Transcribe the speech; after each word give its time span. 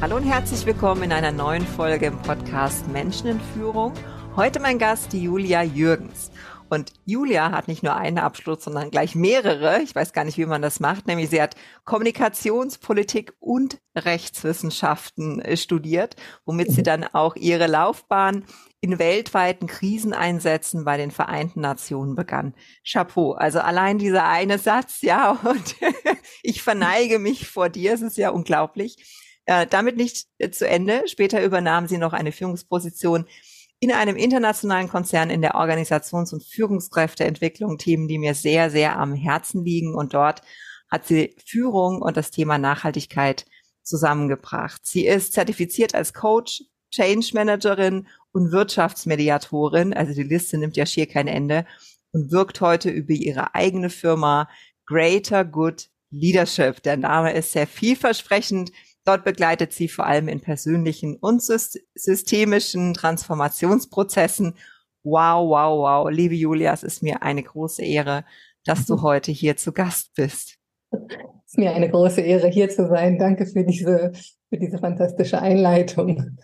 Hallo 0.00 0.16
und 0.16 0.24
herzlich 0.24 0.66
willkommen 0.66 1.04
in 1.04 1.12
einer 1.12 1.32
neuen 1.32 1.66
Folge 1.66 2.06
im 2.06 2.18
Podcast 2.20 2.86
Menschen 2.88 3.28
in 3.28 3.40
Führung. 3.40 3.94
Heute 4.36 4.60
mein 4.60 4.78
Gast, 4.78 5.12
die 5.12 5.22
Julia 5.22 5.62
Jürgens. 5.62 6.30
Und 6.68 6.92
Julia 7.04 7.52
hat 7.52 7.68
nicht 7.68 7.82
nur 7.82 7.94
einen 7.94 8.18
Abschluss, 8.18 8.64
sondern 8.64 8.90
gleich 8.90 9.14
mehrere. 9.14 9.80
Ich 9.82 9.94
weiß 9.94 10.12
gar 10.12 10.24
nicht, 10.24 10.38
wie 10.38 10.46
man 10.46 10.60
das 10.60 10.80
macht. 10.80 11.06
Nämlich 11.06 11.30
sie 11.30 11.40
hat 11.40 11.54
Kommunikationspolitik 11.84 13.32
und 13.38 13.78
Rechtswissenschaften 13.96 15.40
äh, 15.40 15.56
studiert, 15.56 16.16
womit 16.44 16.72
sie 16.72 16.82
dann 16.82 17.04
auch 17.04 17.36
ihre 17.36 17.66
Laufbahn 17.66 18.44
in 18.80 18.98
weltweiten 18.98 19.66
Kriseneinsätzen 19.66 20.84
bei 20.84 20.96
den 20.96 21.10
Vereinten 21.10 21.60
Nationen 21.60 22.16
begann. 22.16 22.54
Chapeau. 22.84 23.32
Also 23.32 23.60
allein 23.60 23.98
dieser 23.98 24.26
eine 24.26 24.58
Satz, 24.58 25.00
ja, 25.02 25.30
und 25.44 25.76
ich 26.42 26.62
verneige 26.62 27.18
mich 27.18 27.48
vor 27.48 27.68
dir. 27.68 27.94
Es 27.94 28.02
ist 28.02 28.18
ja 28.18 28.30
unglaublich. 28.30 29.23
Äh, 29.46 29.66
damit 29.66 29.96
nicht 29.96 30.26
äh, 30.38 30.50
zu 30.50 30.66
Ende. 30.66 31.02
Später 31.06 31.42
übernahm 31.42 31.86
sie 31.86 31.98
noch 31.98 32.12
eine 32.12 32.32
Führungsposition 32.32 33.26
in 33.80 33.92
einem 33.92 34.16
internationalen 34.16 34.88
Konzern 34.88 35.28
in 35.28 35.42
der 35.42 35.56
Organisations- 35.56 36.32
und 36.32 36.42
Führungskräfteentwicklung, 36.44 37.76
Themen, 37.76 38.08
die 38.08 38.18
mir 38.18 38.34
sehr, 38.34 38.70
sehr 38.70 38.98
am 38.98 39.14
Herzen 39.14 39.64
liegen. 39.64 39.94
Und 39.94 40.14
dort 40.14 40.40
hat 40.90 41.06
sie 41.06 41.36
Führung 41.44 42.00
und 42.00 42.16
das 42.16 42.30
Thema 42.30 42.56
Nachhaltigkeit 42.56 43.44
zusammengebracht. 43.82 44.80
Sie 44.86 45.06
ist 45.06 45.34
zertifiziert 45.34 45.94
als 45.94 46.14
Coach, 46.14 46.62
Change 46.90 47.32
Managerin 47.34 48.06
und 48.32 48.52
Wirtschaftsmediatorin. 48.52 49.92
Also 49.92 50.14
die 50.14 50.22
Liste 50.22 50.56
nimmt 50.56 50.76
ja 50.76 50.86
schier 50.86 51.06
kein 51.06 51.28
Ende 51.28 51.66
und 52.12 52.30
wirkt 52.30 52.62
heute 52.62 52.88
über 52.88 53.12
ihre 53.12 53.54
eigene 53.54 53.90
Firma 53.90 54.48
Greater 54.86 55.44
Good 55.44 55.90
Leadership. 56.10 56.82
Der 56.84 56.96
Name 56.96 57.34
ist 57.34 57.52
sehr 57.52 57.66
vielversprechend. 57.66 58.70
Dort 59.04 59.24
begleitet 59.24 59.72
sie 59.72 59.88
vor 59.88 60.06
allem 60.06 60.28
in 60.28 60.40
persönlichen 60.40 61.16
und 61.16 61.42
systemischen 61.42 62.94
Transformationsprozessen. 62.94 64.54
Wow, 65.02 65.48
wow, 65.48 65.78
wow. 65.78 66.10
Liebe 66.10 66.34
Julia, 66.34 66.72
es 66.72 66.82
ist 66.82 67.02
mir 67.02 67.22
eine 67.22 67.42
große 67.42 67.84
Ehre, 67.84 68.24
dass 68.64 68.86
du 68.86 69.02
heute 69.02 69.30
hier 69.30 69.56
zu 69.56 69.72
Gast 69.72 70.14
bist. 70.14 70.58
Es 70.90 71.52
ist 71.52 71.58
mir 71.58 71.74
eine 71.74 71.90
große 71.90 72.22
Ehre, 72.22 72.48
hier 72.48 72.70
zu 72.70 72.88
sein. 72.88 73.18
Danke 73.18 73.46
für 73.46 73.64
diese, 73.64 74.12
für 74.48 74.58
diese 74.58 74.78
fantastische 74.78 75.40
Einleitung. 75.40 76.38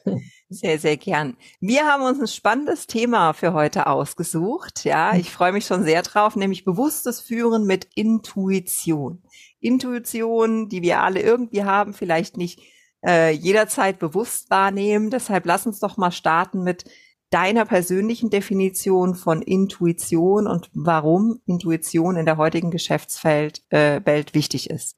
Sehr, 0.52 0.80
sehr 0.80 0.96
gern. 0.96 1.36
Wir 1.60 1.86
haben 1.86 2.02
uns 2.02 2.20
ein 2.20 2.26
spannendes 2.26 2.88
Thema 2.88 3.34
für 3.34 3.52
heute 3.52 3.86
ausgesucht. 3.86 4.84
Ja, 4.84 5.14
ich 5.14 5.30
freue 5.30 5.52
mich 5.52 5.64
schon 5.64 5.84
sehr 5.84 6.02
drauf, 6.02 6.34
nämlich 6.34 6.64
bewusstes 6.64 7.20
Führen 7.20 7.66
mit 7.66 7.86
Intuition. 7.94 9.22
Intuition, 9.60 10.68
die 10.68 10.82
wir 10.82 11.02
alle 11.02 11.22
irgendwie 11.22 11.62
haben, 11.62 11.94
vielleicht 11.94 12.36
nicht 12.36 12.60
äh, 13.06 13.30
jederzeit 13.30 14.00
bewusst 14.00 14.50
wahrnehmen. 14.50 15.10
Deshalb 15.10 15.46
lass 15.46 15.66
uns 15.66 15.78
doch 15.78 15.96
mal 15.96 16.10
starten 16.10 16.64
mit 16.64 16.84
deiner 17.30 17.64
persönlichen 17.64 18.28
Definition 18.28 19.14
von 19.14 19.42
Intuition 19.42 20.48
und 20.48 20.68
warum 20.74 21.40
Intuition 21.46 22.16
in 22.16 22.26
der 22.26 22.38
heutigen 22.38 22.72
Geschäftswelt 22.72 23.62
äh, 23.70 24.00
Welt 24.04 24.34
wichtig 24.34 24.68
ist. 24.68 24.96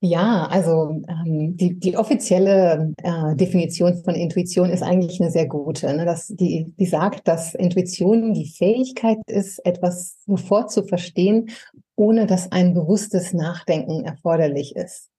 Ja, 0.00 0.46
also 0.46 1.02
ähm, 1.08 1.56
die, 1.56 1.74
die 1.74 1.96
offizielle 1.96 2.94
äh, 3.02 3.34
Definition 3.34 3.96
von 4.04 4.14
Intuition 4.14 4.70
ist 4.70 4.82
eigentlich 4.82 5.20
eine 5.20 5.32
sehr 5.32 5.48
gute. 5.48 5.92
Ne? 5.92 6.04
Das, 6.04 6.28
die, 6.28 6.72
die 6.78 6.86
sagt, 6.86 7.26
dass 7.26 7.54
Intuition 7.54 8.32
die 8.32 8.48
Fähigkeit 8.48 9.18
ist, 9.26 9.58
etwas 9.66 10.18
sofort 10.24 10.70
zu 10.70 10.84
verstehen, 10.84 11.50
ohne 11.96 12.26
dass 12.26 12.52
ein 12.52 12.74
bewusstes 12.74 13.32
Nachdenken 13.32 14.04
erforderlich 14.04 14.76
ist. 14.76 15.10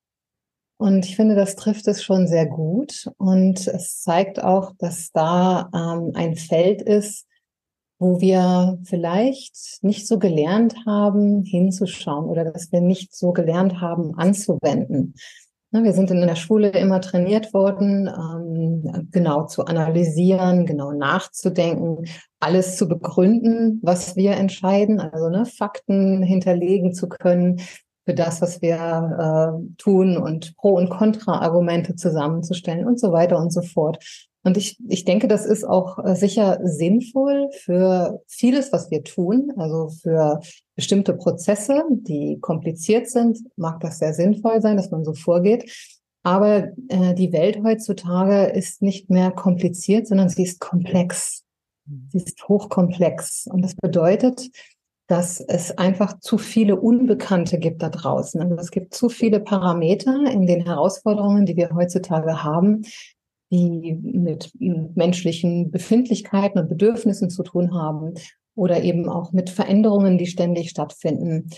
Und 0.77 1.05
ich 1.05 1.17
finde, 1.17 1.35
das 1.35 1.57
trifft 1.57 1.85
es 1.89 2.01
schon 2.01 2.25
sehr 2.25 2.45
gut. 2.45 3.11
Und 3.17 3.67
es 3.67 4.01
zeigt 4.01 4.41
auch, 4.41 4.71
dass 4.79 5.11
da 5.11 5.69
ähm, 5.73 6.11
ein 6.13 6.37
Feld 6.37 6.81
ist, 6.81 7.27
wo 7.99 8.21
wir 8.21 8.79
vielleicht 8.85 9.83
nicht 9.83 10.07
so 10.07 10.17
gelernt 10.17 10.75
haben, 10.85 11.43
hinzuschauen 11.43 12.25
oder 12.25 12.45
dass 12.45 12.71
wir 12.71 12.81
nicht 12.81 13.13
so 13.13 13.33
gelernt 13.33 13.81
haben, 13.81 14.15
anzuwenden. 14.15 15.13
Wir 15.71 15.93
sind 15.93 16.09
in 16.09 16.21
der 16.21 16.35
Schule 16.35 16.69
immer 16.69 16.99
trainiert 16.99 17.53
worden, 17.53 18.07
ähm, 18.07 19.07
genau 19.11 19.45
zu 19.45 19.65
analysieren, 19.65 20.65
genau 20.65 20.93
nachzudenken, 20.93 22.05
alles 22.39 22.75
zu 22.75 22.87
begründen, 22.87 23.79
was 23.83 24.15
wir 24.15 24.31
entscheiden, 24.31 24.99
also 24.99 25.29
ne, 25.29 25.45
Fakten 25.45 26.23
hinterlegen 26.23 26.93
zu 26.93 27.07
können 27.07 27.61
für 28.07 28.15
das, 28.15 28.41
was 28.41 28.63
wir 28.63 28.77
äh, 29.59 29.75
tun 29.77 30.17
und 30.17 30.57
Pro- 30.57 30.75
und 30.75 30.89
Kontra-Argumente 30.89 31.95
zusammenzustellen 31.95 32.87
und 32.87 32.99
so 32.99 33.11
weiter 33.11 33.37
und 33.37 33.53
so 33.53 33.61
fort. 33.61 34.03
Und 34.43 34.55
ich, 34.55 34.77
ich 34.87 35.03
denke, 35.03 35.27
das 35.27 35.45
ist 35.45 35.65
auch 35.65 36.03
äh, 36.03 36.15
sicher 36.15 36.59
sinnvoll 36.63 37.49
für 37.51 38.21
vieles, 38.27 38.71
was 38.71 38.89
wir 38.89 39.03
tun. 39.03 39.51
Also 39.57 39.89
für 39.89 40.39
bestimmte 40.75 41.13
Prozesse, 41.13 41.83
die 41.91 42.39
kompliziert 42.39 43.09
sind, 43.09 43.39
mag 43.57 43.79
das 43.81 43.99
sehr 43.99 44.13
sinnvoll 44.13 44.61
sein, 44.61 44.77
dass 44.77 44.91
man 44.91 45.03
so 45.03 45.13
vorgeht. 45.13 45.69
Aber 46.23 46.69
äh, 46.89 47.13
die 47.15 47.33
Welt 47.33 47.59
heutzutage 47.63 48.45
ist 48.45 48.81
nicht 48.81 49.09
mehr 49.09 49.31
kompliziert, 49.31 50.07
sondern 50.07 50.29
sie 50.29 50.43
ist 50.43 50.59
komplex. 50.59 51.43
Sie 52.11 52.17
ist 52.17 52.47
hochkomplex. 52.47 53.47
Und 53.51 53.61
das 53.61 53.75
bedeutet, 53.75 54.49
dass 55.07 55.41
es 55.41 55.75
einfach 55.77 56.19
zu 56.19 56.37
viele 56.37 56.79
Unbekannte 56.79 57.57
gibt 57.57 57.81
da 57.81 57.89
draußen. 57.89 58.39
Also 58.41 58.55
es 58.55 58.69
gibt 58.69 58.93
zu 58.93 59.09
viele 59.09 59.39
Parameter 59.39 60.25
in 60.31 60.45
den 60.45 60.63
Herausforderungen, 60.65 61.45
die 61.45 61.57
wir 61.57 61.71
heutzutage 61.73 62.43
haben, 62.43 62.83
die 63.51 63.93
mit 63.95 64.51
menschlichen 64.59 65.71
Befindlichkeiten 65.71 66.59
und 66.59 66.69
Bedürfnissen 66.69 67.29
zu 67.29 67.43
tun 67.43 67.73
haben 67.73 68.13
oder 68.55 68.83
eben 68.83 69.09
auch 69.09 69.31
mit 69.31 69.49
Veränderungen, 69.49 70.17
die 70.17 70.27
ständig 70.27 70.69
stattfinden 70.69 71.49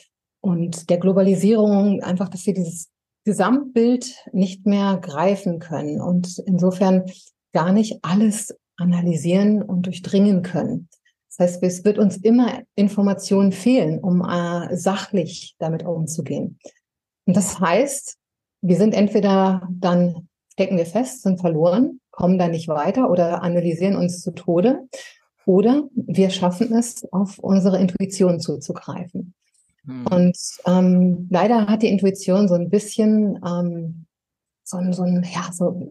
und 0.41 0.89
der 0.89 0.97
Globalisierung 0.97 2.01
einfach, 2.01 2.29
dass 2.29 2.45
wir 2.45 2.53
dieses 2.53 2.89
Gesamtbild 3.23 4.15
nicht 4.33 4.65
mehr 4.65 4.97
greifen 5.01 5.59
können 5.59 6.01
und 6.01 6.39
insofern 6.45 7.05
gar 7.53 7.71
nicht 7.71 7.99
alles 8.03 8.55
analysieren 8.77 9.61
und 9.61 9.85
durchdringen 9.85 10.41
können. 10.41 10.89
Das 11.29 11.39
heißt, 11.39 11.63
es 11.63 11.85
wird 11.85 11.99
uns 11.99 12.17
immer 12.17 12.63
Informationen 12.75 13.51
fehlen, 13.51 13.99
um 13.99 14.21
äh, 14.21 14.75
sachlich 14.75 15.55
damit 15.59 15.85
umzugehen. 15.85 16.59
Und 17.25 17.37
das 17.37 17.59
heißt, 17.59 18.17
wir 18.61 18.75
sind 18.75 18.93
entweder 18.93 19.67
dann 19.71 20.27
stecken 20.61 20.77
wir 20.77 20.85
fest, 20.85 21.23
sind 21.23 21.41
verloren, 21.41 21.99
kommen 22.11 22.37
da 22.37 22.47
nicht 22.47 22.67
weiter 22.67 23.09
oder 23.09 23.41
analysieren 23.41 23.95
uns 23.95 24.21
zu 24.21 24.29
Tode. 24.29 24.87
Oder 25.47 25.85
wir 25.95 26.29
schaffen 26.29 26.71
es, 26.75 27.03
auf 27.11 27.39
unsere 27.39 27.79
Intuition 27.79 28.39
zuzugreifen. 28.39 29.33
Hm. 29.85 30.05
Und 30.05 30.37
ähm, 30.67 31.27
leider 31.31 31.65
hat 31.65 31.81
die 31.81 31.87
Intuition 31.87 32.47
so 32.47 32.53
ein 32.53 32.69
bisschen 32.69 33.39
ähm, 33.43 34.05
so, 34.63 34.77
ein, 34.77 34.93
so 34.93 35.01
ein, 35.01 35.25
ja, 35.33 35.49
so 35.51 35.89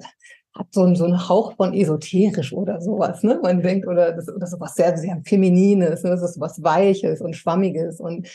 hat 0.56 0.68
so, 0.70 0.94
so 0.94 1.04
einen 1.04 1.28
Hauch 1.28 1.56
von 1.56 1.74
esoterisch 1.74 2.52
oder 2.52 2.80
sowas, 2.80 3.24
ne? 3.24 3.40
Man 3.42 3.62
denkt, 3.62 3.88
oder 3.88 4.12
das, 4.12 4.26
das 4.38 4.52
ist 4.52 4.60
was 4.60 4.76
sehr, 4.76 4.96
sehr 4.96 5.20
Feminines, 5.24 6.04
ne? 6.04 6.10
das 6.10 6.22
ist 6.22 6.38
was 6.38 6.62
Weiches 6.62 7.20
und 7.20 7.34
Schwammiges 7.34 7.98
und 7.98 8.28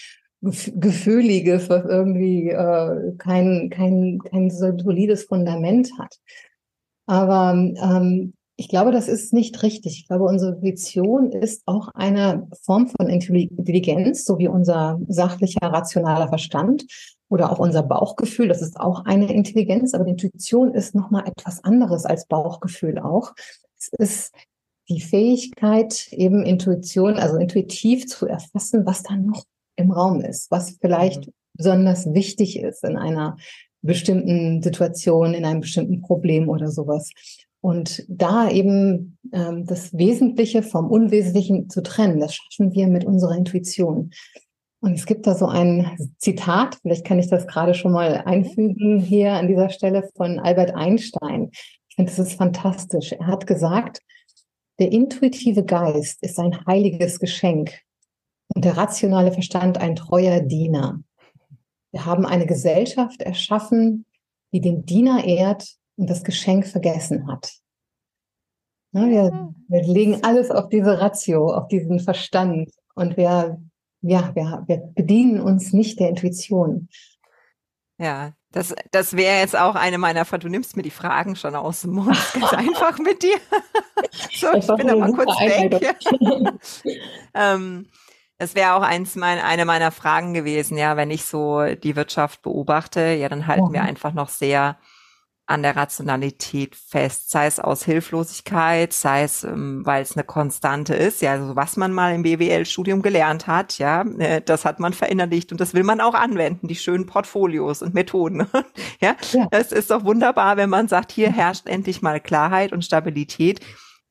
Gefühliges, 0.76 1.70
was 1.70 1.86
irgendwie 1.86 2.50
äh, 2.50 3.14
kein, 3.18 3.70
kein, 3.70 4.20
kein 4.20 4.50
solides 4.50 5.24
Fundament 5.24 5.90
hat. 5.98 6.18
Aber 7.08 7.54
ähm, 7.54 8.34
ich 8.58 8.70
glaube, 8.70 8.92
das 8.92 9.08
ist 9.08 9.34
nicht 9.34 9.62
richtig. 9.64 10.00
Ich 10.00 10.08
glaube, 10.08 10.24
unsere 10.26 10.62
Vision 10.62 11.32
ist 11.32 11.64
auch 11.66 11.90
eine 11.94 12.48
Form 12.62 12.88
von 12.88 13.10
Intelligenz, 13.10 14.24
so 14.24 14.38
wie 14.38 14.48
unser 14.48 15.00
sachlicher, 15.08 15.60
rationaler 15.62 16.30
Verstand 16.30 16.86
oder 17.30 17.52
auch 17.52 17.60
unser 17.60 17.84
Bauchgefühl. 17.84 18.48
Das 18.48 18.62
ist 18.62 18.80
auch 18.80 19.04
eine 19.06 19.34
Intelligenz, 19.34 19.94
aber 19.94 20.06
die 20.06 20.12
Intuition 20.12 20.74
ist 20.74 20.96
nochmal 20.96 21.28
etwas 21.28 21.64
anderes 21.64 22.06
als 22.06 22.28
Bauchgefühl 22.28 23.00
auch. 23.00 23.34
Es 23.78 23.90
ist 23.98 24.34
die 24.88 25.02
Fähigkeit, 25.02 26.08
eben 26.12 26.46
Intuition, 26.46 27.16
also 27.16 27.38
intuitiv 27.38 28.08
zu 28.08 28.28
erfassen, 28.28 28.86
was 28.86 29.04
da 29.04 29.16
noch 29.16 29.44
im 29.76 29.92
Raum 29.92 30.22
ist, 30.22 30.52
was 30.52 30.78
vielleicht 30.80 31.28
mhm. 31.28 31.32
besonders 31.54 32.14
wichtig 32.14 32.60
ist 32.60 32.84
in 32.84 32.98
einer 32.98 33.38
bestimmten 33.82 34.62
Situation, 34.62 35.34
in 35.34 35.46
einem 35.46 35.62
bestimmten 35.62 36.02
Problem 36.02 36.50
oder 36.50 36.70
sowas. 36.70 37.12
Und 37.62 38.06
da 38.08 38.50
eben 38.50 39.18
ähm, 39.32 39.66
das 39.66 39.94
Wesentliche 39.98 40.62
vom 40.62 40.90
Unwesentlichen 40.90 41.70
zu 41.70 41.82
trennen, 41.82 42.20
das 42.20 42.36
schaffen 42.36 42.74
wir 42.74 42.88
mit 42.88 43.06
unserer 43.06 43.36
Intuition. 43.36 44.12
Und 44.82 44.94
es 44.94 45.08
gibt 45.08 45.26
da 45.26 45.34
so 45.34 45.48
ein 45.48 45.90
Zitat, 46.20 46.78
vielleicht 46.82 47.06
kann 47.06 47.18
ich 47.18 47.28
das 47.28 47.48
gerade 47.48 47.74
schon 47.74 47.92
mal 47.92 48.22
einfügen 48.26 49.00
hier 49.00 49.34
an 49.34 49.48
dieser 49.48 49.70
Stelle 49.70 50.08
von 50.16 50.38
Albert 50.40 50.76
Einstein. 50.76 51.50
Ich 51.90 51.96
finde, 51.96 52.12
das 52.12 52.20
ist 52.20 52.34
fantastisch. 52.34 53.14
Er 53.14 53.26
hat 53.26 53.48
gesagt, 53.48 54.00
der 54.78 54.92
intuitive 54.92 55.64
Geist 55.64 56.22
ist 56.22 56.38
ein 56.38 56.66
heiliges 56.68 57.20
Geschenk 57.20 57.80
und 58.54 58.66
der 58.66 58.78
rationale 58.78 59.32
Verstand 59.32 59.78
ein 59.78 59.96
treuer 59.96 60.42
Diener. 60.42 61.00
Wir 61.92 62.06
haben 62.06 62.26
eine 62.26 62.46
Gesellschaft 62.46 63.22
erschaffen, 63.22 64.06
die 64.54 64.62
den 64.62 64.86
Diener 64.86 65.24
ehrt 65.24 65.76
und 65.98 66.10
das 66.10 66.24
Geschenk 66.24 66.68
vergessen 66.68 67.28
hat. 67.28 67.54
Ja, 68.92 69.08
wir, 69.08 69.54
wir 69.68 69.84
legen 69.84 70.24
alles 70.24 70.52
auf 70.52 70.70
diese 70.70 71.00
Ratio, 71.00 71.54
auf 71.54 71.68
diesen 71.68 72.00
Verstand 72.00 72.72
und 72.96 73.18
wir, 73.18 73.62
ja, 74.02 74.34
wir, 74.36 74.64
wir 74.68 74.78
bedienen 74.78 75.42
uns 75.42 75.74
nicht 75.74 76.00
der 76.00 76.10
Intuition. 76.10 76.88
Ja, 77.98 78.34
das, 78.52 78.74
das 78.92 79.18
wäre 79.18 79.40
jetzt 79.40 79.56
auch 79.58 79.76
eine 79.76 79.98
meiner, 79.98 80.24
du 80.24 80.48
nimmst 80.48 80.78
mir 80.78 80.84
die 80.84 80.92
Fragen 80.92 81.36
schon 81.36 81.56
aus 81.56 81.82
dem 81.82 81.92
Mund, 81.92 82.18
ganz 82.34 82.54
einfach 82.54 82.98
mit 83.00 83.22
dir. 83.22 83.36
so, 84.34 84.54
ich 84.54 84.68
bin 84.68 84.88
da 84.88 84.96
mal 84.96 85.12
kurz 85.12 85.32
weg. 85.42 85.96
ähm, 87.34 87.88
das 88.38 88.56
wäre 88.56 88.74
auch 88.74 88.82
eins 88.82 89.16
mein, 89.16 89.40
eine 89.40 89.66
meiner 89.66 89.92
Fragen 89.92 90.34
gewesen, 90.34 90.78
ja, 90.78 90.98
wenn 90.98 91.12
ich 91.12 91.26
so 91.26 91.64
die 91.66 91.96
Wirtschaft 91.96 92.42
beobachte, 92.42 93.14
ja, 93.14 93.30
dann 93.30 93.48
halten 93.48 93.68
ja. 93.68 93.74
wir 93.74 93.82
einfach 93.84 94.14
noch 94.14 94.30
sehr 94.30 94.78
an 95.48 95.62
der 95.62 95.76
Rationalität 95.76 96.76
fest, 96.76 97.30
sei 97.30 97.46
es 97.46 97.60
aus 97.60 97.86
Hilflosigkeit, 97.86 98.94
sei 98.94 99.24
es, 99.24 99.44
ähm, 99.44 99.86
weil 99.86 100.02
es 100.02 100.18
eine 100.18 100.24
Konstante 100.24 100.96
ist, 100.96 101.22
ja, 101.22 101.34
also 101.34 101.56
was 101.56 101.78
man 101.78 101.94
mal 101.94 102.16
im 102.16 102.24
BWL-Studium 102.24 103.04
gelernt 103.04 103.46
hat, 103.46 103.78
ja, 103.78 104.02
äh, 104.18 104.42
das 104.42 104.66
hat 104.66 104.80
man 104.80 104.94
verinnerlicht 104.94 105.52
und 105.52 105.62
das 105.62 105.76
will 105.76 105.84
man 105.84 106.02
auch 106.02 106.16
anwenden, 106.16 106.68
die 106.68 106.76
schönen 106.76 107.06
Portfolios 107.06 107.84
und 107.84 107.94
Methoden, 107.94 108.48
ja, 109.00 109.16
ja, 109.34 109.48
das 109.52 109.72
ist 109.72 109.92
doch 109.92 110.04
wunderbar, 110.04 110.58
wenn 110.58 110.70
man 110.70 110.88
sagt, 110.88 111.12
hier 111.12 111.32
herrscht 111.32 111.68
endlich 111.68 112.02
mal 112.02 112.20
Klarheit 112.20 112.74
und 112.74 112.84
Stabilität, 112.84 113.60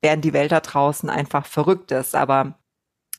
während 0.03 0.25
die 0.25 0.35
Welt 0.35 0.53
da 0.53 0.61
draußen 0.61 1.11
einfach 1.11 1.47
verrückt 1.47 1.91
ist, 1.91 2.15
aber 2.15 2.59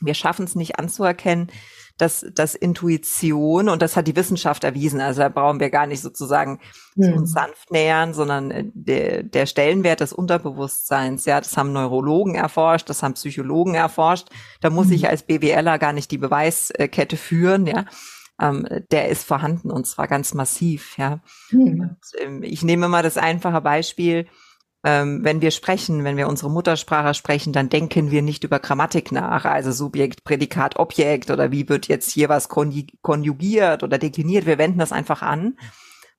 wir 0.05 0.13
schaffen 0.13 0.45
es 0.45 0.55
nicht 0.55 0.79
anzuerkennen, 0.79 1.51
dass, 1.97 2.25
dass 2.33 2.55
Intuition, 2.55 3.69
und 3.69 3.81
das 3.81 3.95
hat 3.95 4.07
die 4.07 4.15
Wissenschaft 4.15 4.65
erwiesen, 4.65 4.99
also 4.99 5.21
da 5.21 5.29
brauchen 5.29 5.61
wir 5.61 5.69
gar 5.69 5.87
nicht 5.87 6.01
sozusagen 6.01 6.59
hm. 6.95 7.13
uns 7.13 7.31
sanft 7.31 7.71
nähern, 7.71 8.13
sondern 8.13 8.51
äh, 8.51 8.65
der, 8.73 9.23
der 9.23 9.45
Stellenwert 9.45 10.01
des 10.01 10.11
Unterbewusstseins, 10.11 11.25
ja, 11.25 11.39
das 11.39 11.55
haben 11.55 11.71
Neurologen 11.71 12.35
erforscht, 12.35 12.89
das 12.89 13.01
haben 13.01 13.13
Psychologen 13.13 13.75
erforscht, 13.75 14.27
da 14.59 14.69
muss 14.69 14.87
hm. 14.87 14.93
ich 14.93 15.07
als 15.07 15.23
BWLer 15.23 15.79
gar 15.79 15.93
nicht 15.93 16.11
die 16.11 16.17
Beweiskette 16.17 17.15
führen, 17.15 17.65
ja, 17.65 17.85
ähm, 18.41 18.67
der 18.91 19.07
ist 19.07 19.25
vorhanden 19.25 19.71
und 19.71 19.87
zwar 19.87 20.09
ganz 20.09 20.33
massiv, 20.33 20.97
ja. 20.97 21.21
Hm. 21.49 21.79
Und, 21.79 22.21
ähm, 22.21 22.43
ich 22.43 22.61
nehme 22.63 22.89
mal 22.89 23.03
das 23.03 23.17
einfache 23.17 23.61
Beispiel, 23.61 24.27
ähm, 24.85 25.23
wenn 25.23 25.41
wir 25.41 25.49
sprechen, 25.49 26.03
wenn 26.03 26.15
wir 26.15 26.27
unsere 26.27 26.51
Muttersprache 26.51 27.15
sprechen, 27.15 27.53
dann 27.53 27.69
denken 27.69 28.11
wir 28.11 28.21
nicht 28.21 28.43
über 28.43 28.59
Grammatik 28.59 29.11
nach, 29.11 29.43
also 29.43 29.71
Subjekt, 29.71 30.23
Prädikat, 30.23 30.77
Objekt 30.77 31.31
oder 31.31 31.51
wie 31.51 31.67
wird 31.67 31.87
jetzt 31.87 32.11
hier 32.11 32.29
was 32.29 32.49
konjugiert 32.49 33.81
oder 33.81 33.97
dekliniert. 33.97 34.45
Wir 34.45 34.59
wenden 34.59 34.77
das 34.77 34.91
einfach 34.91 35.23
an. 35.23 35.57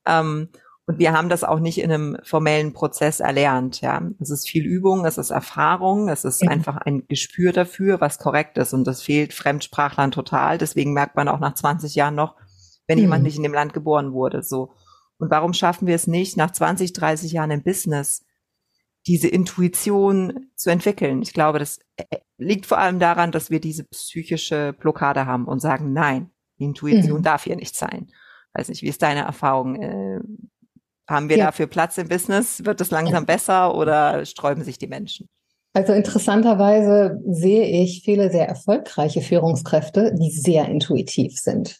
Ähm, 0.05 0.49
und 0.85 0.99
wir 0.99 1.13
haben 1.13 1.29
das 1.29 1.45
auch 1.45 1.59
nicht 1.59 1.77
in 1.79 1.91
einem 1.91 2.17
formellen 2.23 2.73
Prozess 2.73 3.21
erlernt. 3.21 3.79
Ja, 3.79 4.01
es 4.19 4.31
ist 4.31 4.49
viel 4.49 4.65
Übung, 4.65 5.05
es 5.05 5.17
ist 5.17 5.31
Erfahrung, 5.31 6.09
es 6.09 6.25
ist 6.25 6.45
einfach 6.45 6.75
ein 6.75 7.07
Gespür 7.07 7.53
dafür, 7.53 8.01
was 8.01 8.19
korrekt 8.19 8.57
ist. 8.57 8.73
Und 8.73 8.85
das 8.85 9.01
fehlt 9.01 9.33
Fremdsprachlern 9.33 10.11
total. 10.11 10.57
Deswegen 10.57 10.91
merkt 10.91 11.15
man 11.15 11.29
auch 11.29 11.39
nach 11.39 11.53
20 11.53 11.95
Jahren 11.95 12.15
noch, 12.15 12.35
wenn 12.85 12.97
mhm. 12.97 13.03
jemand 13.03 13.23
nicht 13.23 13.37
in 13.37 13.43
dem 13.43 13.53
Land 13.53 13.73
geboren 13.73 14.11
wurde. 14.11 14.43
So. 14.43 14.73
Und 15.19 15.31
warum 15.31 15.53
schaffen 15.53 15.87
wir 15.87 15.95
es 15.95 16.05
nicht, 16.07 16.35
nach 16.35 16.51
20, 16.51 16.91
30 16.91 17.31
Jahren 17.31 17.51
im 17.51 17.63
Business 17.63 18.26
diese 19.07 19.27
Intuition 19.27 20.49
zu 20.55 20.69
entwickeln. 20.69 21.21
Ich 21.21 21.33
glaube, 21.33 21.59
das 21.59 21.79
äh, 21.95 22.03
liegt 22.37 22.65
vor 22.65 22.77
allem 22.77 22.99
daran, 22.99 23.31
dass 23.31 23.49
wir 23.49 23.59
diese 23.59 23.85
psychische 23.85 24.73
Blockade 24.73 25.25
haben 25.25 25.45
und 25.45 25.59
sagen, 25.59 25.93
nein, 25.93 26.29
die 26.59 26.65
Intuition 26.65 27.19
mhm. 27.19 27.23
darf 27.23 27.45
hier 27.45 27.55
nicht 27.55 27.75
sein. 27.75 28.07
Weiß 28.53 28.69
nicht, 28.69 28.81
wie 28.81 28.89
ist 28.89 29.01
deine 29.01 29.21
Erfahrung? 29.21 29.81
Äh, 29.81 30.19
haben 31.09 31.29
wir 31.29 31.37
ja. 31.37 31.45
dafür 31.45 31.67
Platz 31.67 31.97
im 31.97 32.09
Business? 32.09 32.65
Wird 32.65 32.81
es 32.81 32.91
langsam 32.91 33.25
besser 33.25 33.75
oder 33.75 34.25
sträuben 34.25 34.63
sich 34.63 34.77
die 34.77 34.87
Menschen? 34.87 35.29
Also 35.73 35.93
interessanterweise 35.93 37.21
sehe 37.27 37.65
ich 37.65 38.01
viele 38.03 38.29
sehr 38.31 38.47
erfolgreiche 38.47 39.21
Führungskräfte, 39.21 40.13
die 40.19 40.31
sehr 40.31 40.67
intuitiv 40.67 41.37
sind. 41.37 41.79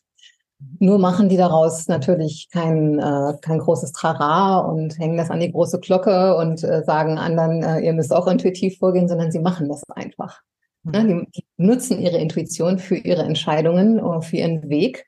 Nur 0.80 0.98
machen 0.98 1.30
die 1.30 1.38
daraus 1.38 1.88
natürlich 1.88 2.50
kein, 2.52 2.98
äh, 2.98 3.34
kein 3.42 3.60
großes 3.60 3.92
Trara 3.92 4.60
und 4.60 4.98
hängen 4.98 5.18
das 5.18 5.30
an 5.30 5.40
die 5.40 5.52
große 5.52 5.80
Glocke 5.80 6.36
und 6.36 6.64
äh, 6.64 6.84
sagen 6.84 7.20
anderen, 7.20 7.62
äh, 7.62 7.80
ihr 7.82 7.94
müsst 7.94 8.12
auch 8.12 8.28
intuitiv 8.28 8.80
vorgehen, 8.80 9.08
sondern 9.08 9.32
sie 9.32 9.40
machen 9.40 9.70
das 9.70 9.84
einfach. 9.90 10.42
Mhm. 10.84 10.92
Die, 10.92 11.42
die, 11.42 11.46
nutzen 11.58 12.00
ihre 12.00 12.18
Intuition 12.18 12.80
für 12.80 12.96
ihre 12.96 13.24
Entscheidungen 13.24 14.00
oder 14.00 14.24
für 14.24 14.38
ihren 14.38 14.68
Weg 14.68 15.06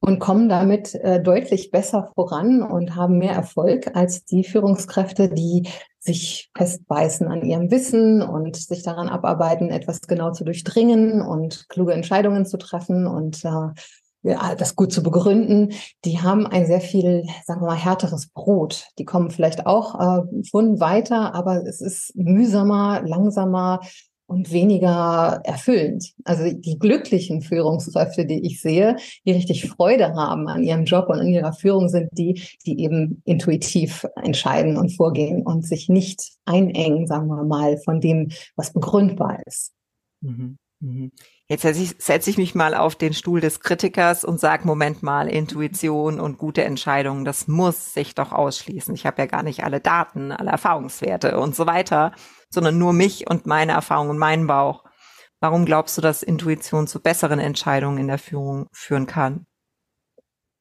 und 0.00 0.18
kommen 0.18 0.48
damit 0.48 0.94
äh, 0.96 1.22
deutlich 1.22 1.70
besser 1.70 2.10
voran 2.14 2.62
und 2.62 2.96
haben 2.96 3.18
mehr 3.18 3.34
Erfolg 3.34 3.94
als 3.94 4.24
die 4.24 4.42
Führungskräfte, 4.42 5.28
die 5.28 5.68
sich 6.00 6.50
festbeißen 6.56 7.28
an 7.28 7.44
ihrem 7.44 7.70
Wissen 7.70 8.22
und 8.22 8.56
sich 8.56 8.82
daran 8.82 9.08
abarbeiten, 9.08 9.70
etwas 9.70 10.00
genau 10.00 10.32
zu 10.32 10.44
durchdringen 10.44 11.20
und 11.20 11.68
kluge 11.68 11.92
Entscheidungen 11.92 12.46
zu 12.46 12.56
treffen 12.56 13.06
und 13.06 13.44
äh, 13.44 13.68
das 14.22 14.76
gut 14.76 14.92
zu 14.92 15.02
begründen, 15.02 15.72
die 16.04 16.20
haben 16.20 16.46
ein 16.46 16.66
sehr 16.66 16.80
viel, 16.80 17.24
sagen 17.44 17.60
wir 17.60 17.68
mal, 17.68 17.76
härteres 17.76 18.28
Brot. 18.28 18.88
Die 18.98 19.04
kommen 19.04 19.30
vielleicht 19.30 19.66
auch 19.66 19.94
äh, 19.94 20.44
von 20.50 20.80
weiter, 20.80 21.34
aber 21.34 21.64
es 21.66 21.80
ist 21.80 22.16
mühsamer, 22.16 23.02
langsamer 23.04 23.80
und 24.28 24.52
weniger 24.52 25.40
erfüllend. 25.44 26.12
Also 26.24 26.52
die 26.52 26.78
glücklichen 26.78 27.40
Führungskräfte, 27.40 28.26
die 28.26 28.46
ich 28.46 28.60
sehe, 28.60 28.96
die 29.24 29.32
richtig 29.32 29.66
Freude 29.66 30.14
haben 30.14 30.48
an 30.48 30.62
ihrem 30.62 30.84
Job 30.84 31.08
und 31.08 31.18
an 31.20 31.28
ihrer 31.28 31.54
Führung, 31.54 31.88
sind 31.88 32.10
die, 32.12 32.42
die 32.66 32.80
eben 32.82 33.22
intuitiv 33.24 34.06
entscheiden 34.22 34.76
und 34.76 34.94
vorgehen 34.94 35.42
und 35.42 35.66
sich 35.66 35.88
nicht 35.88 36.32
einengen, 36.44 37.06
sagen 37.06 37.28
wir 37.28 37.42
mal, 37.44 37.78
von 37.78 38.00
dem, 38.00 38.28
was 38.54 38.72
begründbar 38.74 39.38
ist. 39.46 39.72
Mhm. 40.20 40.58
Mhm. 40.80 41.10
Jetzt 41.50 41.62
setze 41.62 41.82
ich, 41.82 41.94
setze 41.98 42.28
ich 42.28 42.36
mich 42.36 42.54
mal 42.54 42.74
auf 42.74 42.94
den 42.94 43.14
Stuhl 43.14 43.40
des 43.40 43.60
Kritikers 43.60 44.22
und 44.22 44.38
sage, 44.38 44.66
Moment 44.66 45.02
mal, 45.02 45.28
Intuition 45.28 46.20
und 46.20 46.36
gute 46.36 46.62
Entscheidungen, 46.62 47.24
das 47.24 47.48
muss 47.48 47.94
sich 47.94 48.14
doch 48.14 48.32
ausschließen. 48.32 48.94
Ich 48.94 49.06
habe 49.06 49.22
ja 49.22 49.26
gar 49.26 49.42
nicht 49.42 49.64
alle 49.64 49.80
Daten, 49.80 50.30
alle 50.30 50.50
Erfahrungswerte 50.50 51.40
und 51.40 51.56
so 51.56 51.66
weiter, 51.66 52.12
sondern 52.50 52.76
nur 52.76 52.92
mich 52.92 53.30
und 53.30 53.46
meine 53.46 53.72
Erfahrung 53.72 54.10
und 54.10 54.18
meinen 54.18 54.46
Bauch. 54.46 54.84
Warum 55.40 55.64
glaubst 55.64 55.96
du, 55.96 56.02
dass 56.02 56.22
Intuition 56.22 56.86
zu 56.86 57.00
besseren 57.00 57.38
Entscheidungen 57.38 57.96
in 57.96 58.08
der 58.08 58.18
Führung 58.18 58.66
führen 58.72 59.06
kann? 59.06 59.46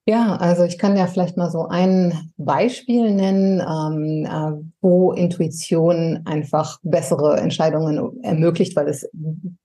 Ja, 0.10 0.38
also 0.38 0.64
ich 0.64 0.78
kann 0.78 0.96
ja 0.96 1.06
vielleicht 1.06 1.36
mal 1.36 1.52
so 1.52 1.68
ein 1.68 2.32
Beispiel 2.38 3.14
nennen, 3.14 3.60
ähm, 3.60 4.26
äh, 4.26 4.66
wo 4.80 5.12
Intuition 5.12 6.22
einfach 6.24 6.80
bessere 6.82 7.36
Entscheidungen 7.36 8.24
ermöglicht, 8.24 8.74
weil 8.78 8.88
es 8.88 9.10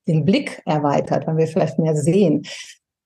den 0.05 0.25
Blick 0.25 0.61
erweitert, 0.65 1.27
weil 1.27 1.37
wir 1.37 1.47
vielleicht 1.47 1.79
mehr 1.79 1.95
sehen. 1.95 2.43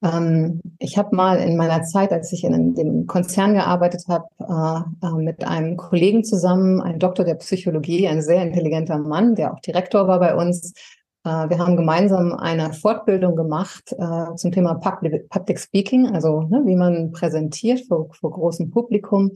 Ähm, 0.03 0.61
ich 0.79 0.97
habe 0.97 1.15
mal 1.15 1.37
in 1.37 1.57
meiner 1.57 1.83
Zeit, 1.83 2.11
als 2.11 2.33
ich 2.33 2.43
in 2.43 2.73
dem 2.73 3.05
Konzern 3.05 3.53
gearbeitet 3.53 4.05
habe, 4.07 4.25
äh, 4.39 5.05
äh, 5.05 5.21
mit 5.21 5.45
einem 5.45 5.77
Kollegen 5.77 6.23
zusammen, 6.23 6.81
ein 6.81 6.97
Doktor 6.97 7.23
der 7.23 7.35
Psychologie, 7.35 8.07
ein 8.07 8.23
sehr 8.23 8.41
intelligenter 8.41 8.97
Mann, 8.97 9.35
der 9.35 9.53
auch 9.53 9.59
Direktor 9.59 10.07
war 10.07 10.19
bei 10.19 10.33
uns, 10.33 10.73
wir 11.27 11.57
haben 11.59 11.77
gemeinsam 11.77 12.33
eine 12.33 12.73
Fortbildung 12.73 13.35
gemacht 13.35 13.93
äh, 13.97 14.35
zum 14.35 14.51
Thema 14.51 14.75
Public, 14.75 15.29
Public 15.29 15.59
Speaking, 15.59 16.07
also 16.07 16.41
ne, 16.43 16.63
wie 16.65 16.75
man 16.75 17.11
präsentiert 17.11 17.81
vor, 17.87 18.13
vor 18.13 18.31
großem 18.31 18.71
Publikum. 18.71 19.31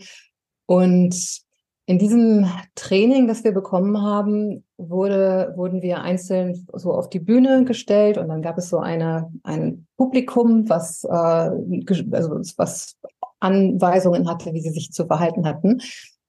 Und 0.65 1.41
in 1.85 1.99
diesem 1.99 2.45
Training, 2.75 3.27
das 3.27 3.43
wir 3.43 3.51
bekommen 3.51 4.01
haben, 4.01 4.63
wurde, 4.77 5.53
wurden 5.57 5.81
wir 5.81 6.01
einzeln 6.01 6.67
so 6.73 6.93
auf 6.93 7.09
die 7.09 7.19
Bühne 7.19 7.65
gestellt 7.65 8.17
und 8.17 8.29
dann 8.29 8.41
gab 8.41 8.57
es 8.57 8.69
so 8.69 8.79
eine, 8.79 9.31
ein 9.43 9.87
Publikum, 9.97 10.69
was, 10.69 11.03
äh, 11.03 11.09
also 11.09 12.41
was 12.57 12.95
Anweisungen 13.39 14.29
hatte, 14.29 14.53
wie 14.53 14.61
sie 14.61 14.69
sich 14.69 14.91
zu 14.91 15.05
verhalten 15.05 15.45
hatten. 15.45 15.81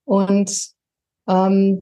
Und 0.05 0.73
ähm, 1.29 1.79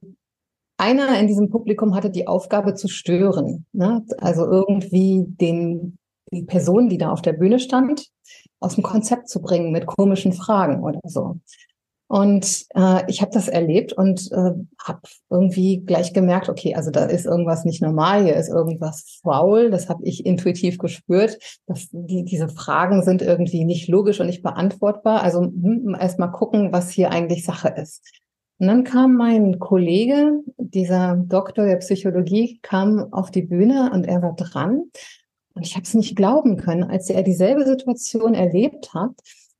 einer 0.81 1.19
in 1.19 1.27
diesem 1.27 1.49
Publikum 1.49 1.95
hatte 1.95 2.09
die 2.09 2.27
Aufgabe 2.27 2.73
zu 2.73 2.87
stören. 2.87 3.65
Ne? 3.71 4.03
Also 4.17 4.45
irgendwie 4.45 5.25
den, 5.27 5.97
die 6.31 6.43
Person, 6.43 6.89
die 6.89 6.97
da 6.97 7.11
auf 7.11 7.21
der 7.21 7.33
Bühne 7.33 7.59
stand, 7.59 8.07
aus 8.59 8.75
dem 8.75 8.83
Konzept 8.83 9.29
zu 9.29 9.41
bringen 9.41 9.71
mit 9.71 9.85
komischen 9.85 10.33
Fragen 10.33 10.83
oder 10.83 10.99
so. 11.05 11.39
Und 12.07 12.65
äh, 12.75 13.03
ich 13.07 13.21
habe 13.21 13.31
das 13.31 13.47
erlebt 13.47 13.93
und 13.93 14.29
äh, 14.33 14.51
habe 14.83 15.01
irgendwie 15.29 15.77
gleich 15.77 16.11
gemerkt, 16.11 16.49
okay, 16.49 16.75
also 16.75 16.91
da 16.91 17.05
ist 17.05 17.25
irgendwas 17.25 17.63
nicht 17.63 17.81
normal, 17.81 18.25
hier 18.25 18.35
ist 18.35 18.49
irgendwas 18.49 19.19
faul. 19.23 19.69
Das 19.69 19.87
habe 19.87 20.03
ich 20.03 20.25
intuitiv 20.25 20.77
gespürt. 20.77 21.37
Dass 21.67 21.87
die, 21.91 22.25
diese 22.25 22.49
Fragen 22.49 23.03
sind 23.03 23.21
irgendwie 23.21 23.63
nicht 23.63 23.87
logisch 23.87 24.19
und 24.19 24.25
nicht 24.25 24.43
beantwortbar. 24.43 25.23
Also 25.23 25.41
hm, 25.41 25.95
erst 25.97 26.19
mal 26.19 26.27
gucken, 26.27 26.73
was 26.73 26.89
hier 26.89 27.11
eigentlich 27.11 27.45
Sache 27.45 27.69
ist. 27.69 28.03
Und 28.61 28.67
dann 28.67 28.83
kam 28.83 29.15
mein 29.15 29.57
Kollege, 29.57 30.43
dieser 30.59 31.15
Doktor 31.15 31.65
der 31.65 31.77
Psychologie, 31.77 32.59
kam 32.61 33.11
auf 33.11 33.31
die 33.31 33.41
Bühne 33.41 33.89
und 33.91 34.05
er 34.05 34.21
war 34.21 34.35
dran. 34.35 34.83
Und 35.55 35.65
ich 35.65 35.73
habe 35.73 35.83
es 35.83 35.95
nicht 35.95 36.15
glauben 36.15 36.57
können, 36.57 36.83
als 36.83 37.09
er 37.09 37.23
dieselbe 37.23 37.65
Situation 37.65 38.35
erlebt 38.35 38.93
hat 38.93 39.13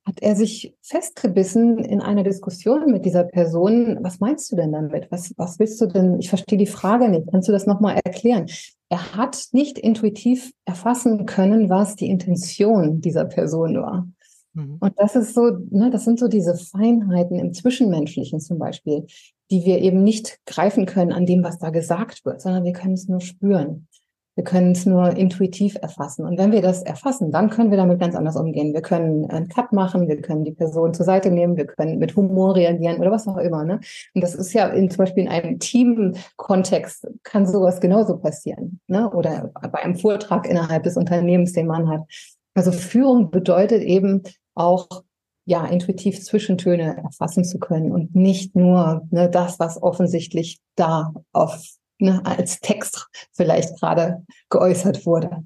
hat 0.04 0.20
er 0.20 0.34
sich 0.34 0.74
festgebissen 0.82 1.78
in 1.78 2.00
einer 2.00 2.24
Diskussion 2.24 2.90
mit 2.90 3.04
dieser 3.04 3.22
Person. 3.22 3.98
Was 4.02 4.18
meinst 4.18 4.50
du 4.50 4.56
denn 4.56 4.72
damit? 4.72 5.06
Was, 5.10 5.32
was 5.36 5.60
willst 5.60 5.80
du 5.80 5.86
denn? 5.86 6.18
Ich 6.18 6.28
verstehe 6.28 6.58
die 6.58 6.66
Frage 6.66 7.08
nicht. 7.08 7.28
Kannst 7.30 7.46
du 7.46 7.52
das 7.52 7.66
nochmal 7.66 8.00
erklären? 8.04 8.46
Er 8.88 9.14
hat 9.14 9.46
nicht 9.52 9.78
intuitiv 9.78 10.52
erfassen 10.64 11.24
können, 11.24 11.70
was 11.70 11.94
die 11.94 12.08
Intention 12.08 13.00
dieser 13.00 13.24
Person 13.24 13.76
war. 13.76 14.08
Mhm. 14.54 14.76
Und 14.80 14.92
das 14.96 15.16
ist 15.16 15.34
so, 15.34 15.50
ne, 15.70 15.90
das 15.90 16.04
sind 16.04 16.18
so 16.18 16.28
diese 16.28 16.54
Feinheiten 16.54 17.38
im 17.38 17.52
Zwischenmenschlichen 17.52 18.40
zum 18.40 18.58
Beispiel, 18.58 19.06
die 19.50 19.64
wir 19.64 19.78
eben 19.78 20.02
nicht 20.02 20.38
greifen 20.46 20.86
können 20.86 21.12
an 21.12 21.26
dem, 21.26 21.42
was 21.42 21.58
da 21.58 21.70
gesagt 21.70 22.24
wird, 22.24 22.40
sondern 22.40 22.64
wir 22.64 22.72
können 22.72 22.94
es 22.94 23.08
nur 23.08 23.20
spüren. 23.20 23.88
Wir 24.34 24.44
können 24.44 24.72
es 24.72 24.86
nur 24.86 25.14
intuitiv 25.14 25.76
erfassen. 25.82 26.24
Und 26.24 26.38
wenn 26.38 26.52
wir 26.52 26.62
das 26.62 26.82
erfassen, 26.82 27.30
dann 27.32 27.50
können 27.50 27.70
wir 27.70 27.76
damit 27.76 28.00
ganz 28.00 28.14
anders 28.14 28.36
umgehen. 28.36 28.72
Wir 28.72 28.80
können 28.80 29.28
einen 29.30 29.48
Cut 29.48 29.72
machen, 29.72 30.08
wir 30.08 30.22
können 30.22 30.44
die 30.44 30.52
Person 30.52 30.94
zur 30.94 31.04
Seite 31.04 31.30
nehmen, 31.30 31.58
wir 31.58 31.66
können 31.66 31.98
mit 31.98 32.16
Humor 32.16 32.56
reagieren 32.56 32.98
oder 32.98 33.10
was 33.10 33.28
auch 33.28 33.36
immer. 33.36 33.62
Ne? 33.64 33.80
Und 34.14 34.24
das 34.24 34.34
ist 34.34 34.54
ja 34.54 34.68
in, 34.68 34.88
zum 34.88 34.98
Beispiel 34.98 35.24
in 35.24 35.28
einem 35.28 35.58
Team-Kontext 35.58 37.08
kann 37.24 37.46
sowas 37.46 37.78
genauso 37.78 38.16
passieren. 38.16 38.80
Ne? 38.86 39.10
Oder 39.10 39.50
bei 39.70 39.82
einem 39.82 39.96
Vortrag 39.96 40.48
innerhalb 40.48 40.84
des 40.84 40.96
Unternehmens, 40.96 41.52
den 41.52 41.66
man 41.66 41.90
hat. 41.90 42.00
Also 42.54 42.72
Führung 42.72 43.30
bedeutet 43.30 43.82
eben 43.82 44.22
auch 44.54 45.02
ja, 45.44 45.66
intuitiv 45.66 46.22
Zwischentöne 46.22 46.96
erfassen 47.02 47.44
zu 47.44 47.58
können 47.58 47.90
und 47.90 48.14
nicht 48.14 48.54
nur 48.54 49.06
ne, 49.10 49.28
das, 49.28 49.58
was 49.58 49.82
offensichtlich 49.82 50.60
da 50.76 51.12
auf 51.32 51.60
ne, 51.98 52.22
als 52.24 52.60
Text 52.60 53.08
vielleicht 53.32 53.78
gerade 53.80 54.24
geäußert 54.50 55.04
wurde. 55.04 55.44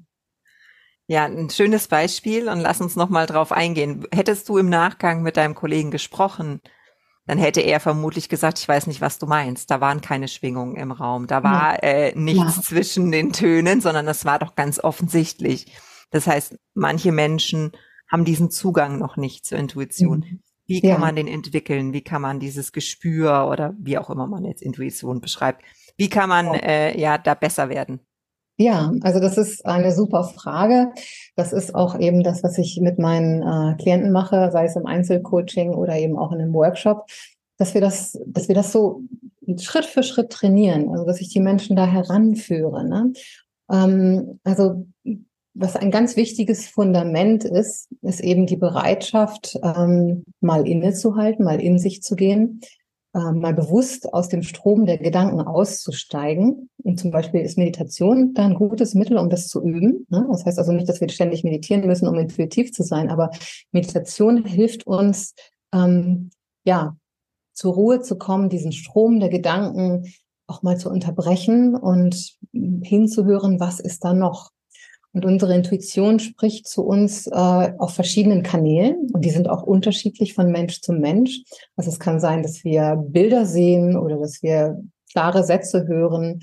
Ja, 1.07 1.25
ein 1.25 1.49
schönes 1.49 1.87
Beispiel 1.87 2.49
und 2.49 2.59
lass 2.59 2.81
uns 2.81 2.95
noch 2.95 3.09
mal 3.09 3.25
drauf 3.25 3.51
eingehen. 3.51 4.05
Hättest 4.13 4.49
du 4.49 4.57
im 4.57 4.69
Nachgang 4.69 5.23
mit 5.23 5.37
deinem 5.37 5.55
Kollegen 5.55 5.89
gesprochen, 5.89 6.61
dann 7.25 7.37
hätte 7.37 7.61
er 7.61 7.79
vermutlich 7.79 8.29
gesagt, 8.29 8.59
ich 8.59 8.67
weiß 8.67 8.87
nicht, 8.87 9.01
was 9.01 9.17
du 9.17 9.25
meinst. 9.25 9.71
Da 9.71 9.81
waren 9.81 10.01
keine 10.01 10.27
Schwingungen 10.27 10.75
im 10.75 10.91
Raum. 10.91 11.27
Da 11.27 11.43
war 11.43 11.83
ja. 11.83 11.89
äh, 11.89 12.15
nichts 12.15 12.55
ja. 12.55 12.61
zwischen 12.61 13.11
den 13.11 13.33
Tönen, 13.33 13.81
sondern 13.81 14.05
das 14.05 14.25
war 14.25 14.39
doch 14.39 14.55
ganz 14.55 14.79
offensichtlich. 14.79 15.73
Das 16.09 16.25
heißt, 16.25 16.57
manche 16.73 17.11
Menschen 17.11 17.71
haben 18.09 18.25
diesen 18.25 18.49
Zugang 18.51 18.97
noch 18.99 19.17
nicht 19.17 19.45
zur 19.45 19.57
Intuition. 19.57 20.19
Mhm. 20.19 20.39
Wie 20.65 20.81
kann 20.81 20.89
ja. 20.89 20.97
man 20.97 21.15
den 21.15 21.27
entwickeln? 21.27 21.93
Wie 21.93 22.01
kann 22.01 22.21
man 22.21 22.39
dieses 22.39 22.73
Gespür 22.73 23.47
oder 23.49 23.73
wie 23.79 23.97
auch 23.97 24.09
immer 24.09 24.27
man 24.27 24.43
jetzt 24.43 24.61
Intuition 24.61 25.21
beschreibt, 25.21 25.63
wie 25.97 26.09
kann 26.09 26.29
man 26.29 26.53
äh, 26.53 26.97
ja 26.99 27.17
da 27.17 27.33
besser 27.33 27.69
werden? 27.69 27.99
Ja, 28.59 28.91
also 29.01 29.19
das 29.19 29.37
ist 29.37 29.65
eine 29.65 29.93
super 29.93 30.23
Frage. 30.23 30.91
Das 31.35 31.53
ist 31.53 31.75
auch 31.75 31.99
eben 31.99 32.23
das, 32.23 32.43
was 32.43 32.57
ich 32.57 32.79
mit 32.81 32.97
meinen 32.97 33.43
äh, 33.43 33.75
Klienten 33.77 34.11
mache, 34.11 34.49
sei 34.51 34.65
es 34.65 34.75
im 34.75 34.87
Einzelcoaching 34.87 35.75
oder 35.75 35.95
eben 35.95 36.17
auch 36.17 36.31
in 36.31 36.41
einem 36.41 36.53
Workshop, 36.53 37.05
dass 37.57 37.75
wir 37.75 37.81
das, 37.81 38.19
dass 38.25 38.47
wir 38.47 38.55
das 38.55 38.71
so 38.71 39.03
Schritt 39.59 39.85
für 39.85 40.01
Schritt 40.01 40.31
trainieren, 40.31 40.89
also 40.89 41.05
dass 41.05 41.21
ich 41.21 41.29
die 41.29 41.39
Menschen 41.39 41.75
da 41.75 41.85
heranführe. 41.85 42.83
Ne? 42.83 43.13
Ähm, 43.71 44.39
also 44.43 44.87
was 45.59 45.75
ein 45.75 45.91
ganz 45.91 46.15
wichtiges 46.15 46.67
Fundament 46.67 47.43
ist, 47.43 47.89
ist 48.01 48.19
eben 48.19 48.45
die 48.45 48.57
Bereitschaft, 48.57 49.57
ähm, 49.63 50.23
mal 50.39 50.67
innezuhalten, 50.67 51.43
mal 51.43 51.59
in 51.59 51.79
sich 51.79 52.03
zu 52.03 52.15
gehen, 52.15 52.61
äh, 53.13 53.31
mal 53.31 53.53
bewusst 53.53 54.13
aus 54.13 54.29
dem 54.29 54.43
Strom 54.43 54.85
der 54.85 54.99
Gedanken 54.99 55.41
auszusteigen. 55.41 56.69
Und 56.83 56.99
zum 56.99 57.09
Beispiel 57.09 57.41
ist 57.41 57.57
Meditation 57.57 58.35
da 58.35 58.45
ein 58.45 58.53
gutes 58.53 58.93
Mittel, 58.93 59.17
um 59.17 59.29
das 59.29 59.47
zu 59.47 59.63
üben. 59.63 60.05
Ne? 60.09 60.27
Das 60.29 60.45
heißt 60.45 60.59
also 60.59 60.71
nicht, 60.71 60.87
dass 60.87 61.01
wir 61.01 61.09
ständig 61.09 61.43
meditieren 61.43 61.87
müssen, 61.87 62.07
um 62.07 62.15
intuitiv 62.15 62.71
zu 62.71 62.83
sein, 62.83 63.09
aber 63.09 63.31
Meditation 63.71 64.45
hilft 64.45 64.85
uns, 64.85 65.33
ähm, 65.73 66.29
ja, 66.65 66.95
zur 67.53 67.73
Ruhe 67.73 68.01
zu 68.01 68.19
kommen, 68.19 68.49
diesen 68.49 68.71
Strom 68.71 69.19
der 69.19 69.29
Gedanken 69.29 70.13
auch 70.45 70.61
mal 70.61 70.77
zu 70.77 70.91
unterbrechen 70.91 71.75
und 71.75 72.37
hinzuhören, 72.53 73.59
was 73.59 73.79
ist 73.79 74.05
da 74.05 74.13
noch? 74.13 74.51
Und 75.13 75.25
unsere 75.25 75.55
Intuition 75.55 76.19
spricht 76.19 76.67
zu 76.67 76.83
uns 76.83 77.27
äh, 77.27 77.31
auf 77.77 77.93
verschiedenen 77.93 78.43
Kanälen 78.43 79.09
und 79.13 79.25
die 79.25 79.29
sind 79.29 79.49
auch 79.49 79.63
unterschiedlich 79.63 80.33
von 80.33 80.51
Mensch 80.51 80.81
zu 80.81 80.93
Mensch. 80.93 81.43
Also 81.75 81.89
es 81.89 81.99
kann 81.99 82.19
sein, 82.19 82.43
dass 82.43 82.63
wir 82.63 82.95
Bilder 82.97 83.45
sehen 83.45 83.97
oder 83.97 84.17
dass 84.17 84.43
wir 84.43 84.79
klare 85.11 85.43
Sätze 85.43 85.87
hören 85.87 86.41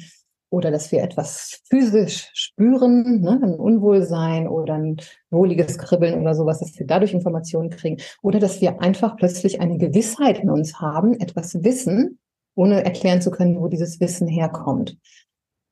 oder 0.54 0.70
dass 0.70 0.92
wir 0.92 1.02
etwas 1.02 1.60
physisch 1.68 2.30
spüren, 2.32 3.20
ne, 3.20 3.40
ein 3.42 3.54
Unwohlsein 3.54 4.48
oder 4.48 4.74
ein 4.74 4.96
wohliges 5.30 5.78
Kribbeln 5.78 6.20
oder 6.20 6.34
sowas, 6.34 6.60
dass 6.60 6.78
wir 6.78 6.86
dadurch 6.86 7.12
Informationen 7.12 7.70
kriegen 7.70 8.00
oder 8.22 8.38
dass 8.38 8.60
wir 8.60 8.80
einfach 8.80 9.16
plötzlich 9.16 9.60
eine 9.60 9.78
Gewissheit 9.78 10.38
in 10.38 10.50
uns 10.50 10.80
haben, 10.80 11.14
etwas 11.20 11.62
wissen, 11.64 12.18
ohne 12.54 12.84
erklären 12.84 13.20
zu 13.20 13.30
können, 13.30 13.60
wo 13.60 13.68
dieses 13.68 14.00
Wissen 14.00 14.28
herkommt. 14.28 14.96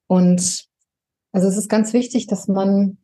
Und 0.09 0.67
also 1.33 1.49
es 1.49 1.57
ist 1.57 1.69
ganz 1.69 1.93
wichtig, 1.93 2.27
dass 2.27 2.49
man, 2.49 2.99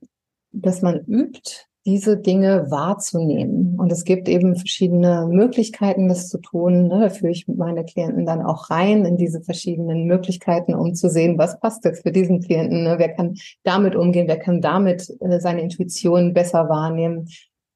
dass 0.52 0.82
man 0.82 1.00
übt, 1.06 1.68
diese 1.88 2.18
Dinge 2.18 2.70
wahrzunehmen. 2.70 3.76
Und 3.78 3.90
es 3.90 4.04
gibt 4.04 4.28
eben 4.28 4.56
verschiedene 4.56 5.26
Möglichkeiten, 5.26 6.08
das 6.08 6.28
zu 6.28 6.36
tun. 6.36 6.88
Ne? 6.88 7.00
Da 7.00 7.08
führe 7.08 7.32
ich 7.32 7.48
meine 7.48 7.82
Klienten 7.82 8.26
dann 8.26 8.42
auch 8.42 8.68
rein 8.68 9.06
in 9.06 9.16
diese 9.16 9.40
verschiedenen 9.40 10.04
Möglichkeiten, 10.04 10.74
um 10.74 10.94
zu 10.94 11.08
sehen, 11.08 11.38
was 11.38 11.58
passt 11.60 11.86
jetzt 11.86 12.02
für 12.02 12.12
diesen 12.12 12.42
Klienten. 12.42 12.84
Ne? 12.84 12.96
Wer 12.98 13.14
kann 13.14 13.36
damit 13.62 13.96
umgehen? 13.96 14.28
Wer 14.28 14.38
kann 14.38 14.60
damit 14.60 15.08
äh, 15.20 15.40
seine 15.40 15.62
Intuition 15.62 16.34
besser 16.34 16.68
wahrnehmen? 16.68 17.28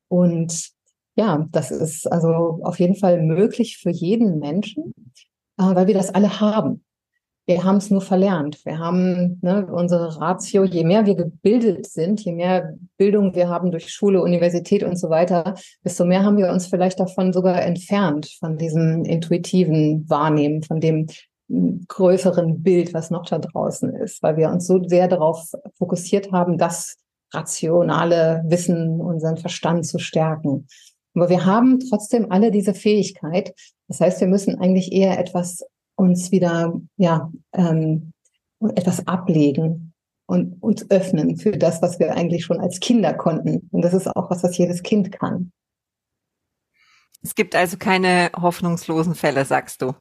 Und 0.08 0.72
ja, 1.16 1.46
das 1.50 1.70
ist 1.70 2.10
also 2.10 2.60
auf 2.64 2.78
jeden 2.78 2.96
Fall 2.96 3.22
möglich 3.22 3.78
für 3.78 3.90
jeden 3.90 4.38
Menschen, 4.38 4.92
äh, 5.58 5.74
weil 5.74 5.86
wir 5.86 5.94
das 5.94 6.14
alle 6.14 6.38
haben. 6.38 6.84
Wir 7.46 7.64
haben 7.64 7.78
es 7.78 7.90
nur 7.90 8.00
verlernt. 8.00 8.64
Wir 8.64 8.78
haben 8.78 9.40
ne, 9.42 9.66
unsere 9.66 10.20
Ratio, 10.20 10.64
je 10.64 10.84
mehr 10.84 11.06
wir 11.06 11.16
gebildet 11.16 11.86
sind, 11.86 12.20
je 12.20 12.32
mehr 12.32 12.74
Bildung 12.96 13.34
wir 13.34 13.48
haben 13.48 13.72
durch 13.72 13.92
Schule, 13.92 14.22
Universität 14.22 14.84
und 14.84 14.96
so 14.96 15.10
weiter, 15.10 15.54
desto 15.84 16.04
mehr 16.04 16.24
haben 16.24 16.36
wir 16.36 16.50
uns 16.50 16.66
vielleicht 16.66 17.00
davon 17.00 17.32
sogar 17.32 17.60
entfernt, 17.62 18.30
von 18.38 18.58
diesem 18.58 19.04
intuitiven 19.04 20.08
Wahrnehmen, 20.08 20.62
von 20.62 20.78
dem 20.78 21.08
hm, 21.48 21.84
größeren 21.88 22.62
Bild, 22.62 22.94
was 22.94 23.10
noch 23.10 23.26
da 23.26 23.40
draußen 23.40 23.92
ist, 23.96 24.22
weil 24.22 24.36
wir 24.36 24.48
uns 24.48 24.66
so 24.66 24.80
sehr 24.84 25.08
darauf 25.08 25.50
fokussiert 25.78 26.30
haben, 26.30 26.58
das 26.58 26.96
rationale 27.34 28.42
Wissen, 28.46 29.00
unseren 29.00 29.36
Verstand 29.36 29.86
zu 29.86 29.98
stärken. 29.98 30.68
Aber 31.14 31.28
wir 31.28 31.44
haben 31.44 31.80
trotzdem 31.80 32.30
alle 32.30 32.50
diese 32.50 32.74
Fähigkeit. 32.74 33.52
Das 33.88 34.00
heißt, 34.00 34.20
wir 34.20 34.28
müssen 34.28 34.58
eigentlich 34.58 34.92
eher 34.92 35.18
etwas 35.18 35.64
uns 36.02 36.32
wieder 36.32 36.80
ja 36.96 37.30
ähm, 37.52 38.12
etwas 38.74 39.06
ablegen 39.06 39.92
und 40.26 40.62
uns 40.62 40.90
öffnen 40.90 41.36
für 41.36 41.52
das, 41.52 41.80
was 41.82 41.98
wir 41.98 42.14
eigentlich 42.14 42.44
schon 42.44 42.60
als 42.60 42.80
Kinder 42.80 43.14
konnten. 43.14 43.68
Und 43.70 43.82
das 43.82 43.94
ist 43.94 44.08
auch 44.08 44.30
was, 44.30 44.42
was 44.42 44.56
jedes 44.58 44.82
Kind 44.82 45.12
kann. 45.12 45.52
Es 47.22 47.34
gibt 47.34 47.54
also 47.54 47.76
keine 47.76 48.30
hoffnungslosen 48.36 49.14
Fälle, 49.14 49.44
sagst 49.44 49.82
du. 49.82 49.92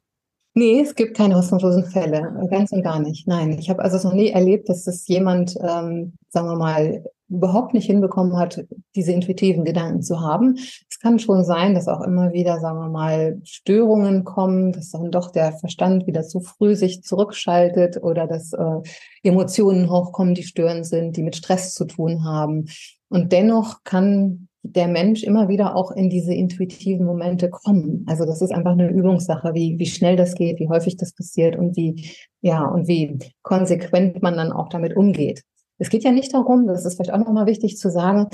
Nee, 0.53 0.81
es 0.81 0.95
gibt 0.95 1.15
keine 1.15 1.35
hoffnungslosen 1.35 1.85
Fälle, 1.85 2.47
ganz 2.49 2.71
und 2.71 2.83
gar 2.83 2.99
nicht. 2.99 3.27
Nein, 3.27 3.57
ich 3.57 3.69
habe 3.69 3.81
also 3.81 4.05
noch 4.05 4.15
nie 4.15 4.31
erlebt, 4.31 4.67
dass 4.67 4.83
das 4.83 5.07
jemand, 5.07 5.55
ähm, 5.61 6.13
sagen 6.29 6.47
wir 6.47 6.57
mal, 6.57 7.05
überhaupt 7.31 7.73
nicht 7.73 7.85
hinbekommen 7.85 8.37
hat, 8.37 8.65
diese 8.95 9.11
intuitiven 9.13 9.63
Gedanken 9.63 10.01
zu 10.01 10.19
haben. 10.19 10.55
Es 10.89 10.99
kann 10.99 11.17
schon 11.17 11.43
sein, 11.43 11.73
dass 11.73 11.87
auch 11.87 12.01
immer 12.01 12.33
wieder, 12.33 12.59
sagen 12.59 12.79
wir 12.79 12.89
mal, 12.89 13.39
Störungen 13.43 14.23
kommen, 14.23 14.71
dass 14.73 14.91
dann 14.91 15.11
doch 15.11 15.31
der 15.31 15.53
Verstand 15.53 16.07
wieder 16.07 16.23
zu 16.23 16.41
früh 16.41 16.75
sich 16.75 17.01
zurückschaltet 17.03 18.03
oder 18.03 18.27
dass 18.27 18.53
äh, 18.53 18.81
Emotionen 19.23 19.89
hochkommen, 19.89 20.35
die 20.35 20.43
störend 20.43 20.85
sind, 20.85 21.15
die 21.15 21.23
mit 21.23 21.35
Stress 21.35 21.73
zu 21.73 21.85
tun 21.85 22.23
haben. 22.25 22.65
Und 23.09 23.31
dennoch 23.31 23.83
kann 23.83 24.47
der 24.63 24.87
Mensch 24.87 25.23
immer 25.23 25.47
wieder 25.47 25.75
auch 25.75 25.91
in 25.91 26.09
diese 26.09 26.33
intuitiven 26.33 27.05
Momente 27.05 27.49
kommen. 27.49 28.05
Also 28.07 28.25
das 28.25 28.41
ist 28.41 28.51
einfach 28.51 28.73
eine 28.73 28.89
Übungssache, 28.89 29.53
wie, 29.53 29.79
wie 29.79 29.87
schnell 29.87 30.15
das 30.15 30.35
geht, 30.35 30.59
wie 30.59 30.69
häufig 30.69 30.97
das 30.97 31.13
passiert 31.13 31.55
und 31.55 31.75
wie, 31.75 32.11
ja, 32.41 32.63
und 32.65 32.87
wie 32.87 33.17
konsequent 33.41 34.21
man 34.21 34.35
dann 34.35 34.51
auch 34.51 34.69
damit 34.69 34.95
umgeht. 34.95 35.43
Es 35.81 35.89
geht 35.89 36.03
ja 36.03 36.11
nicht 36.11 36.33
darum, 36.33 36.67
das 36.67 36.85
ist 36.85 36.95
vielleicht 36.95 37.11
auch 37.11 37.17
nochmal 37.17 37.47
wichtig 37.47 37.75
zu 37.75 37.89
sagen, 37.89 38.27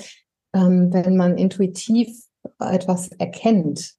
ähm, 0.53 0.91
wenn 0.91 1.15
man 1.15 1.37
intuitiv 1.37 2.09
etwas 2.59 3.07
erkennt, 3.09 3.95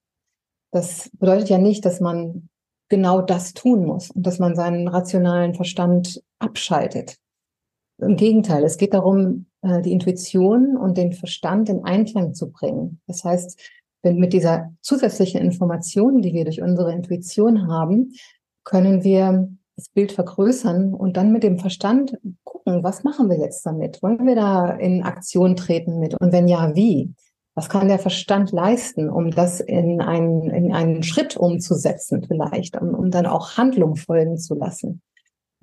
Das 0.71 1.09
bedeutet 1.15 1.49
ja 1.49 1.57
nicht, 1.57 1.87
dass 1.87 1.99
man 1.99 2.51
genau 2.91 3.23
das 3.23 3.55
tun 3.55 3.87
muss 3.87 4.11
und 4.11 4.27
dass 4.27 4.39
man 4.39 4.55
seinen 4.55 4.87
rationalen 4.87 5.55
Verstand 5.55 6.23
abschaltet. 6.39 7.17
Im 7.99 8.17
Gegenteil, 8.17 8.65
es 8.65 8.77
geht 8.77 8.93
darum, 8.93 9.47
äh, 9.63 9.81
die 9.81 9.93
Intuition 9.93 10.77
und 10.77 10.99
den 10.99 11.15
Verstand 11.15 11.71
in 11.71 11.85
Einklang 11.85 12.35
zu 12.35 12.51
bringen. 12.51 13.01
Das 13.07 13.25
heißt, 13.25 13.59
wenn 14.03 14.19
mit 14.19 14.35
dieser 14.35 14.71
zusätzlichen 14.83 15.41
Information, 15.41 16.21
die 16.21 16.35
wir 16.35 16.45
durch 16.45 16.61
unsere 16.61 16.93
Intuition 16.93 17.67
haben, 17.67 18.13
können 18.63 19.03
wir 19.05 19.49
das 19.79 19.89
Bild 19.91 20.11
vergrößern 20.11 20.93
und 20.93 21.17
dann 21.17 21.31
mit 21.31 21.45
dem 21.45 21.61
Verstand 21.61 22.19
gucken, 22.43 22.83
was 22.83 23.05
machen 23.05 23.31
wir 23.31 23.39
jetzt 23.39 23.65
damit? 23.65 24.03
Wollen 24.03 24.27
wir 24.27 24.35
da 24.35 24.73
in 24.73 25.05
Aktion 25.05 25.55
treten 25.55 26.01
mit? 26.01 26.21
Und 26.21 26.33
wenn 26.33 26.49
ja, 26.49 26.75
wie? 26.75 27.15
Was 27.55 27.69
kann 27.69 27.87
der 27.87 28.01
Verstand 28.01 28.51
leisten, 28.51 29.09
um 29.09 29.31
das 29.31 29.61
in 29.61 30.01
einen, 30.01 30.51
in 30.51 30.73
einen 30.73 31.05
Schritt 31.05 31.37
umzusetzen 31.37 32.25
vielleicht, 32.27 32.81
um, 32.81 32.93
um 32.93 33.13
dann 33.13 33.27
auch 33.27 33.57
Handlung 33.57 33.95
folgen 33.95 34.37
zu 34.37 34.57
lassen? 34.57 35.01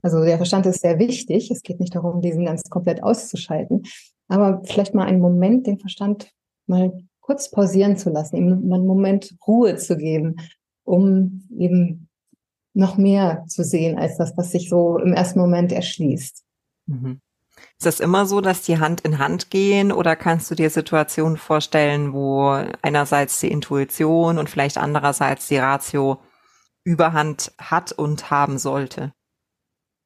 Also 0.02 0.24
der 0.24 0.38
Verstand 0.38 0.66
ist 0.66 0.80
sehr 0.80 0.98
wichtig. 0.98 1.52
Es 1.52 1.62
geht 1.62 1.82
nicht 1.82 1.96
darum, 1.96 2.22
diesen 2.22 2.46
ganz 2.46 2.64
komplett 2.70 3.04
auszuschalten, 3.04 3.84
aber 4.30 4.62
vielleicht 4.64 4.94
mal 4.94 5.08
einen 5.08 5.20
Moment 5.20 5.68
den 5.68 5.78
Verstand 5.78 6.32
mal 6.68 6.94
kurz 7.20 7.52
pausieren 7.52 7.98
zu 7.98 8.12
lassen, 8.12 8.38
ihm 8.38 8.72
einen 8.72 8.86
Moment 8.86 9.36
Ruhe 9.46 9.76
zu 9.76 9.98
geben, 9.98 10.38
um 10.86 11.44
eben 11.58 12.05
noch 12.76 12.98
mehr 12.98 13.46
zu 13.48 13.64
sehen 13.64 13.98
als 13.98 14.18
das, 14.18 14.38
was 14.38 14.52
sich 14.52 14.70
so 14.70 14.98
im 15.00 15.14
ersten 15.14 15.40
Moment 15.40 15.72
erschließt. 15.72 16.44
Mhm. 16.88 17.22
Ist 17.78 17.86
das 17.86 18.00
immer 18.00 18.26
so, 18.26 18.42
dass 18.42 18.62
die 18.62 18.80
Hand 18.80 19.02
in 19.02 19.18
Hand 19.20 19.50
gehen 19.50 19.92
oder 19.92 20.16
kannst 20.16 20.52
du 20.52 20.56
dir 20.56 20.70
Situationen 20.70 21.38
vorstellen, 21.38 22.14
wo 22.14 22.50
einerseits 22.82 23.40
die 23.40 23.52
Intuition 23.52 24.38
und 24.38 24.50
vielleicht 24.50 24.78
andererseits 24.78 25.48
die 25.48 25.58
Ratio 25.58 26.20
Überhand 26.84 27.52
hat 27.58 27.92
und 27.94 28.30
haben 28.30 28.58
sollte? 28.58 29.14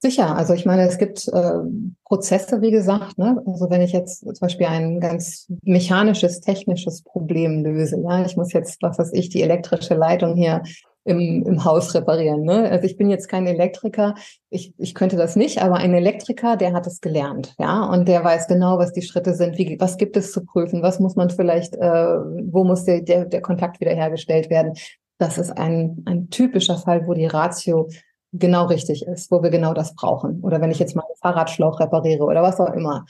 Sicher, 0.02 0.38
also 0.38 0.54
ich 0.54 0.66
meine, 0.66 0.88
es 0.88 0.98
gibt 0.98 1.28
äh, 1.28 1.60
Prozesse, 2.06 2.62
wie 2.62 2.72
gesagt, 2.72 3.18
ne? 3.18 3.44
Also 3.46 3.70
wenn 3.70 3.82
ich 3.82 3.92
jetzt 3.92 4.22
zum 4.22 4.34
Beispiel 4.40 4.68
ein 4.68 5.02
ganz 5.02 5.52
mechanisches, 5.62 6.40
technisches 6.40 7.02
Problem 7.02 7.66
löse, 7.66 8.00
ja, 8.02 8.26
ich 8.26 8.38
muss 8.38 8.54
jetzt, 8.54 8.82
was 8.82 8.98
weiß 8.98 9.12
ich, 9.12 9.28
die 9.28 9.42
elektrische 9.42 9.96
Leitung 9.96 10.36
hier 10.36 10.64
im, 11.04 11.44
im 11.46 11.64
Haus 11.64 11.96
reparieren. 11.96 12.44
Ne? 12.44 12.70
Also 12.70 12.86
ich 12.86 12.98
bin 12.98 13.10
jetzt 13.10 13.28
kein 13.28 13.48
Elektriker, 13.48 14.16
ich, 14.50 14.74
ich 14.78 14.94
könnte 14.94 15.16
das 15.16 15.36
nicht, 15.36 15.62
aber 15.62 15.76
ein 15.76 15.94
Elektriker, 15.94 16.58
der 16.58 16.74
hat 16.74 16.88
es 16.88 17.02
gelernt, 17.02 17.56
ja, 17.58 17.86
und 17.86 18.08
der 18.08 18.24
weiß 18.24 18.48
genau, 18.48 18.78
was 18.78 18.92
die 18.92 19.02
Schritte 19.02 19.34
sind, 19.34 19.58
wie, 19.58 19.80
was 19.80 19.98
gibt 19.98 20.18
es 20.18 20.32
zu 20.32 20.44
prüfen, 20.44 20.82
was 20.82 21.00
muss 21.00 21.16
man 21.16 21.30
vielleicht, 21.30 21.76
äh, 21.76 22.18
wo 22.52 22.64
muss 22.64 22.84
der, 22.84 23.02
der, 23.02 23.26
der 23.26 23.42
Kontakt 23.42 23.80
wiederhergestellt 23.80 24.50
werden. 24.50 24.74
Das 25.18 25.38
ist 25.38 25.52
ein, 25.52 26.04
ein 26.06 26.30
typischer 26.30 26.78
Fall, 26.78 27.06
wo 27.08 27.14
die 27.14 27.26
Ratio 27.26 27.90
genau 28.32 28.66
richtig 28.66 29.06
ist, 29.06 29.32
wo 29.32 29.42
wir 29.44 29.50
genau 29.50 29.74
das 29.74 29.96
brauchen. 29.96 30.42
Oder 30.42 30.62
wenn 30.62 30.72
ich 30.72 30.80
jetzt 30.80 30.96
mal 30.96 31.04
einen 31.04 31.16
Fahrradschlauch 31.22 31.80
repariere 31.80 32.24
oder 32.24 32.42
was 32.42 32.60
auch 32.60 32.74
immer. 32.74 33.06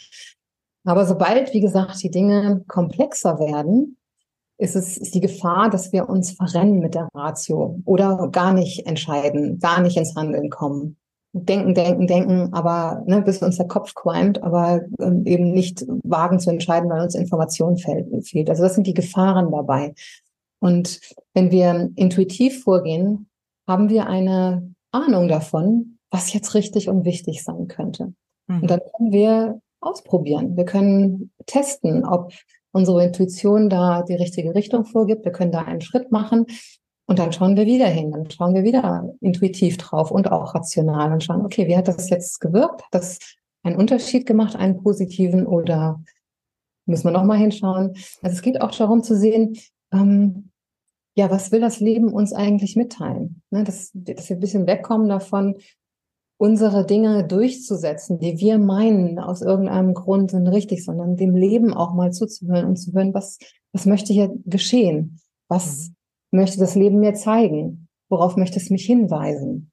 Aber 0.85 1.05
sobald, 1.05 1.53
wie 1.53 1.59
gesagt, 1.59 2.01
die 2.01 2.09
Dinge 2.09 2.63
komplexer 2.67 3.37
werden, 3.37 3.97
ist 4.59 4.75
es 4.75 4.97
ist 4.97 5.15
die 5.15 5.21
Gefahr, 5.21 5.69
dass 5.69 5.91
wir 5.93 6.09
uns 6.09 6.31
verrennen 6.31 6.79
mit 6.79 6.93
der 6.93 7.07
Ratio 7.13 7.79
oder 7.85 8.29
gar 8.31 8.53
nicht 8.53 8.85
entscheiden, 8.85 9.59
gar 9.59 9.81
nicht 9.81 9.97
ins 9.97 10.15
Handeln 10.15 10.49
kommen. 10.49 10.97
Denken, 11.31 11.75
denken, 11.75 12.07
denken, 12.07 12.53
aber 12.53 13.03
ne, 13.05 13.21
bis 13.21 13.41
uns 13.41 13.57
der 13.57 13.67
Kopf 13.67 13.93
qualmt, 13.93 14.41
aber 14.43 14.81
ähm, 14.99 15.25
eben 15.25 15.51
nicht 15.51 15.85
wagen 16.03 16.39
zu 16.39 16.49
entscheiden, 16.49 16.89
weil 16.89 17.01
uns 17.01 17.15
Information 17.15 17.77
fehlt. 17.77 18.49
Also 18.49 18.63
das 18.63 18.73
sind 18.73 18.87
die 18.87 18.95
Gefahren 18.95 19.51
dabei. 19.51 19.93
Und 20.59 20.99
wenn 21.33 21.51
wir 21.51 21.91
intuitiv 21.95 22.63
vorgehen, 22.63 23.29
haben 23.67 23.89
wir 23.89 24.07
eine 24.07 24.73
Ahnung 24.91 25.27
davon, 25.27 25.99
was 26.09 26.33
jetzt 26.33 26.55
richtig 26.55 26.89
und 26.89 27.05
wichtig 27.05 27.43
sein 27.43 27.67
könnte. 27.67 28.13
Mhm. 28.47 28.61
Und 28.63 28.71
dann 28.71 28.79
können 28.97 29.11
wir 29.11 29.61
ausprobieren. 29.81 30.57
Wir 30.57 30.65
können 30.65 31.31
testen, 31.45 32.05
ob 32.05 32.33
unsere 32.71 33.03
Intuition 33.03 33.69
da 33.69 34.03
die 34.03 34.15
richtige 34.15 34.55
Richtung 34.55 34.85
vorgibt. 34.85 35.25
Wir 35.25 35.31
können 35.31 35.51
da 35.51 35.61
einen 35.61 35.81
Schritt 35.81 36.11
machen 36.11 36.45
und 37.07 37.19
dann 37.19 37.33
schauen 37.33 37.55
wir 37.55 37.65
wieder 37.65 37.87
hin. 37.87 38.11
Dann 38.11 38.29
schauen 38.29 38.53
wir 38.53 38.63
wieder 38.63 39.11
intuitiv 39.21 39.77
drauf 39.77 40.11
und 40.11 40.31
auch 40.31 40.53
rational 40.53 41.11
und 41.11 41.23
schauen, 41.23 41.45
okay, 41.45 41.67
wie 41.67 41.75
hat 41.75 41.87
das 41.87 42.09
jetzt 42.09 42.39
gewirkt? 42.39 42.83
Hat 42.83 42.93
das 42.93 43.19
einen 43.63 43.77
Unterschied 43.77 44.25
gemacht, 44.25 44.55
einen 44.55 44.81
positiven 44.81 45.45
oder 45.45 46.01
müssen 46.85 47.05
wir 47.05 47.11
nochmal 47.11 47.37
hinschauen? 47.37 47.93
Also 48.21 48.35
es 48.35 48.41
geht 48.41 48.61
auch 48.61 48.71
darum 48.71 49.03
zu 49.03 49.15
sehen, 49.15 49.57
ähm, 49.91 50.51
ja, 51.15 51.29
was 51.29 51.51
will 51.51 51.59
das 51.59 51.79
Leben 51.79 52.13
uns 52.13 52.31
eigentlich 52.31 52.75
mitteilen? 52.75 53.41
Ne, 53.49 53.63
dass, 53.63 53.91
dass 53.93 54.29
wir 54.29 54.37
ein 54.37 54.39
bisschen 54.39 54.67
wegkommen 54.67 55.09
davon, 55.09 55.55
unsere 56.39 56.85
Dinge 56.85 57.27
durchzusetzen, 57.27 58.17
die 58.17 58.39
wir 58.39 58.57
meinen, 58.59 59.19
aus 59.19 59.41
irgendeinem 59.41 59.93
Grund 59.93 60.31
sind 60.31 60.47
richtig, 60.47 60.85
sondern 60.85 61.17
dem 61.17 61.35
Leben 61.35 61.73
auch 61.73 61.93
mal 61.93 62.13
zuzuhören 62.13 62.65
und 62.65 62.77
zu 62.77 62.93
hören, 62.93 63.13
was, 63.13 63.39
was 63.73 63.85
möchte 63.85 64.13
hier 64.13 64.33
geschehen? 64.45 65.19
Was 65.49 65.89
mhm. 66.31 66.39
möchte 66.39 66.57
das 66.57 66.75
Leben 66.75 67.01
mir 67.01 67.13
zeigen? 67.13 67.89
Worauf 68.07 68.37
möchte 68.37 68.57
es 68.57 68.69
mich 68.69 68.85
hinweisen? 68.85 69.71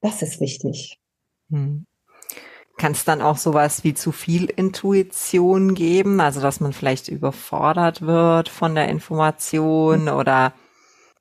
Das 0.00 0.22
ist 0.22 0.40
wichtig. 0.40 1.00
Mhm. 1.48 1.84
Kann 2.78 2.92
es 2.92 3.04
dann 3.04 3.20
auch 3.20 3.36
sowas 3.36 3.82
wie 3.82 3.92
zu 3.92 4.12
viel 4.12 4.44
Intuition 4.44 5.74
geben, 5.74 6.20
also 6.20 6.40
dass 6.40 6.60
man 6.60 6.72
vielleicht 6.72 7.08
überfordert 7.08 8.02
wird 8.02 8.48
von 8.48 8.76
der 8.76 8.88
Information 8.88 10.02
mhm. 10.02 10.08
oder 10.08 10.54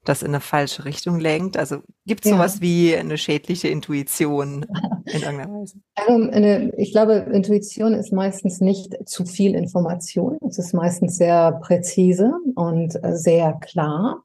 das 0.04 0.24
in 0.24 0.30
eine 0.30 0.40
falsche 0.40 0.86
Richtung 0.86 1.20
lenkt? 1.20 1.58
Also 1.58 1.78
gibt 2.06 2.26
es 2.26 2.32
ja. 2.32 2.38
sowas 2.38 2.62
wie 2.62 2.96
eine 2.96 3.18
schädliche 3.18 3.68
Intuition 3.68 4.66
in 5.06 5.22
irgendeiner 5.22 5.62
Weise? 5.62 5.78
Also 5.96 6.30
eine, 6.32 6.74
ich 6.78 6.92
glaube, 6.92 7.14
Intuition 7.32 7.94
ist 7.94 8.12
meistens 8.12 8.62
nicht 8.62 8.96
zu 9.08 9.26
viel 9.26 9.56
Information. 9.56 10.38
Es 10.48 10.58
ist 10.58 10.74
meistens 10.74 11.18
sehr 11.18 11.54
präzise 11.62 12.34
und 12.56 13.00
sehr 13.12 13.54
klar. 13.54 14.24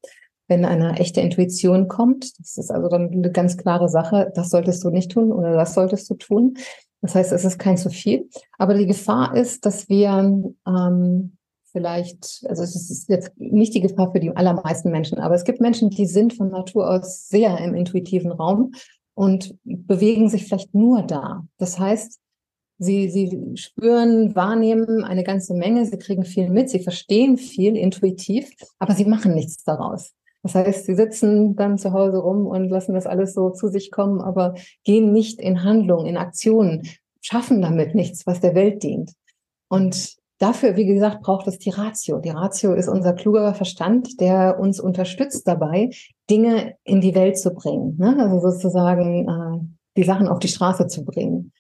Wenn 0.48 0.64
eine 0.64 0.98
echte 0.98 1.20
Intuition 1.20 1.88
kommt, 1.88 2.38
das 2.38 2.56
ist 2.56 2.70
also 2.70 2.88
dann 2.88 3.10
eine 3.10 3.32
ganz 3.32 3.56
klare 3.56 3.88
Sache, 3.88 4.30
das 4.34 4.50
solltest 4.50 4.84
du 4.84 4.90
nicht 4.90 5.10
tun 5.10 5.32
oder 5.32 5.54
das 5.54 5.74
solltest 5.74 6.08
du 6.08 6.14
tun. 6.14 6.54
Das 7.02 7.14
heißt, 7.14 7.32
es 7.32 7.44
ist 7.44 7.58
kein 7.58 7.76
zu 7.76 7.90
viel. 7.90 8.28
Aber 8.58 8.74
die 8.74 8.86
Gefahr 8.86 9.36
ist, 9.36 9.66
dass 9.66 9.88
wir 9.88 10.52
ähm, 10.66 11.35
vielleicht, 11.76 12.42
also 12.48 12.62
es 12.62 12.74
ist 12.74 13.10
jetzt 13.10 13.32
nicht 13.36 13.74
die 13.74 13.82
Gefahr 13.82 14.10
für 14.10 14.18
die 14.18 14.34
allermeisten 14.34 14.90
Menschen, 14.90 15.18
aber 15.18 15.34
es 15.34 15.44
gibt 15.44 15.60
Menschen, 15.60 15.90
die 15.90 16.06
sind 16.06 16.32
von 16.32 16.48
Natur 16.48 16.88
aus 16.88 17.28
sehr 17.28 17.58
im 17.58 17.74
intuitiven 17.74 18.32
Raum 18.32 18.72
und 19.12 19.54
bewegen 19.62 20.30
sich 20.30 20.46
vielleicht 20.46 20.74
nur 20.74 21.02
da. 21.02 21.44
Das 21.58 21.78
heißt, 21.78 22.18
sie, 22.78 23.10
sie 23.10 23.52
spüren, 23.56 24.34
wahrnehmen 24.34 25.04
eine 25.04 25.22
ganze 25.22 25.52
Menge, 25.52 25.84
sie 25.84 25.98
kriegen 25.98 26.24
viel 26.24 26.48
mit, 26.48 26.70
sie 26.70 26.80
verstehen 26.80 27.36
viel 27.36 27.76
intuitiv, 27.76 28.50
aber 28.78 28.94
sie 28.94 29.04
machen 29.04 29.34
nichts 29.34 29.62
daraus. 29.62 30.14
Das 30.42 30.54
heißt, 30.54 30.86
sie 30.86 30.94
sitzen 30.94 31.56
dann 31.56 31.76
zu 31.76 31.92
Hause 31.92 32.16
rum 32.16 32.46
und 32.46 32.70
lassen 32.70 32.94
das 32.94 33.06
alles 33.06 33.34
so 33.34 33.50
zu 33.50 33.68
sich 33.68 33.90
kommen, 33.90 34.22
aber 34.22 34.54
gehen 34.82 35.12
nicht 35.12 35.40
in 35.40 35.62
Handlung, 35.62 36.06
in 36.06 36.16
Aktionen, 36.16 36.88
schaffen 37.20 37.60
damit 37.60 37.94
nichts, 37.94 38.26
was 38.26 38.40
der 38.40 38.54
Welt 38.54 38.82
dient. 38.82 39.12
Und 39.68 40.15
Dafür, 40.38 40.76
wie 40.76 40.84
gesagt, 40.84 41.22
braucht 41.22 41.46
es 41.46 41.58
die 41.58 41.70
Ratio. 41.70 42.18
Die 42.18 42.30
Ratio 42.30 42.74
ist 42.74 42.88
unser 42.88 43.14
kluger 43.14 43.54
Verstand, 43.54 44.20
der 44.20 44.58
uns 44.60 44.80
unterstützt 44.80 45.48
dabei, 45.48 45.90
Dinge 46.28 46.74
in 46.84 47.00
die 47.00 47.14
Welt 47.14 47.38
zu 47.38 47.54
bringen. 47.54 47.96
Ne? 47.98 48.16
Also 48.18 48.50
sozusagen 48.50 49.28
äh, 49.28 49.66
die 49.96 50.04
Sachen 50.04 50.28
auf 50.28 50.38
die 50.38 50.48
Straße 50.48 50.88
zu 50.88 51.04
bringen. 51.04 51.52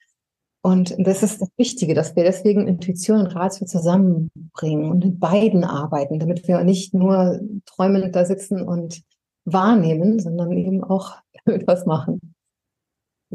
Und 0.62 0.94
das 0.98 1.22
ist 1.22 1.40
das 1.40 1.48
Wichtige, 1.56 1.94
dass 1.94 2.16
wir 2.16 2.24
deswegen 2.24 2.66
Intuition 2.66 3.20
und 3.20 3.36
Ratio 3.36 3.66
zusammenbringen 3.66 4.90
und 4.90 5.04
mit 5.04 5.20
beiden 5.20 5.64
arbeiten, 5.64 6.18
damit 6.18 6.46
wir 6.48 6.62
nicht 6.64 6.92
nur 6.92 7.40
träumend 7.66 8.14
da 8.14 8.24
sitzen 8.24 8.62
und 8.62 9.02
wahrnehmen, 9.44 10.18
sondern 10.18 10.52
eben 10.52 10.84
auch 10.84 11.14
etwas 11.44 11.86
machen. 11.86 12.25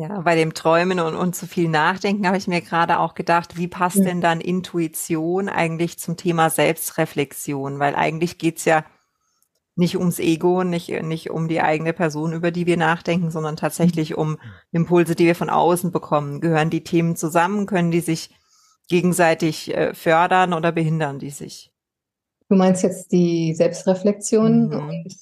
Ja, 0.02 0.22
bei 0.22 0.36
dem 0.36 0.56
Träumen 0.56 1.00
und, 1.00 1.16
und 1.16 1.36
zu 1.36 1.46
viel 1.46 1.70
Nachdenken 1.70 2.26
habe 2.26 2.36
ich 2.36 2.48
mir 2.48 2.62
gerade 2.62 2.98
auch 2.98 3.14
gedacht, 3.14 3.56
wie 3.56 3.68
passt 3.68 3.98
ja. 3.98 4.06
denn 4.06 4.20
dann 4.20 4.42
Intuition 4.42 5.48
eigentlich 5.48 6.00
zum 6.00 6.18
Thema 6.18 6.50
Selbstreflexion? 6.50 7.78
Weil 7.78 7.94
eigentlich 7.94 8.40
geht's 8.40 8.66
ja 8.66 8.84
nicht 9.76 9.98
ums 9.98 10.18
Ego, 10.18 10.64
nicht, 10.64 10.90
nicht 11.04 11.30
um 11.30 11.48
die 11.48 11.62
eigene 11.62 11.94
Person, 11.94 12.34
über 12.34 12.50
die 12.50 12.66
wir 12.66 12.78
nachdenken, 12.78 13.30
sondern 13.30 13.58
tatsächlich 13.58 14.18
um 14.18 14.40
Impulse, 14.72 15.14
die 15.14 15.28
wir 15.28 15.36
von 15.36 15.52
außen 15.52 15.92
bekommen. 15.92 16.42
Gehören 16.42 16.72
die 16.72 16.84
Themen 16.84 17.16
zusammen? 17.16 17.68
Können 17.68 17.92
die 17.92 18.02
sich 18.02 18.32
gegenseitig 18.90 19.72
äh, 19.76 19.94
fördern 19.94 20.54
oder 20.54 20.72
behindern 20.72 21.20
die 21.20 21.30
sich? 21.30 21.72
Du 22.50 22.56
meinst 22.56 22.82
jetzt 22.82 23.12
die 23.12 23.54
Selbstreflexion 23.54 24.70
mhm. 24.70 24.74
und, 24.74 25.16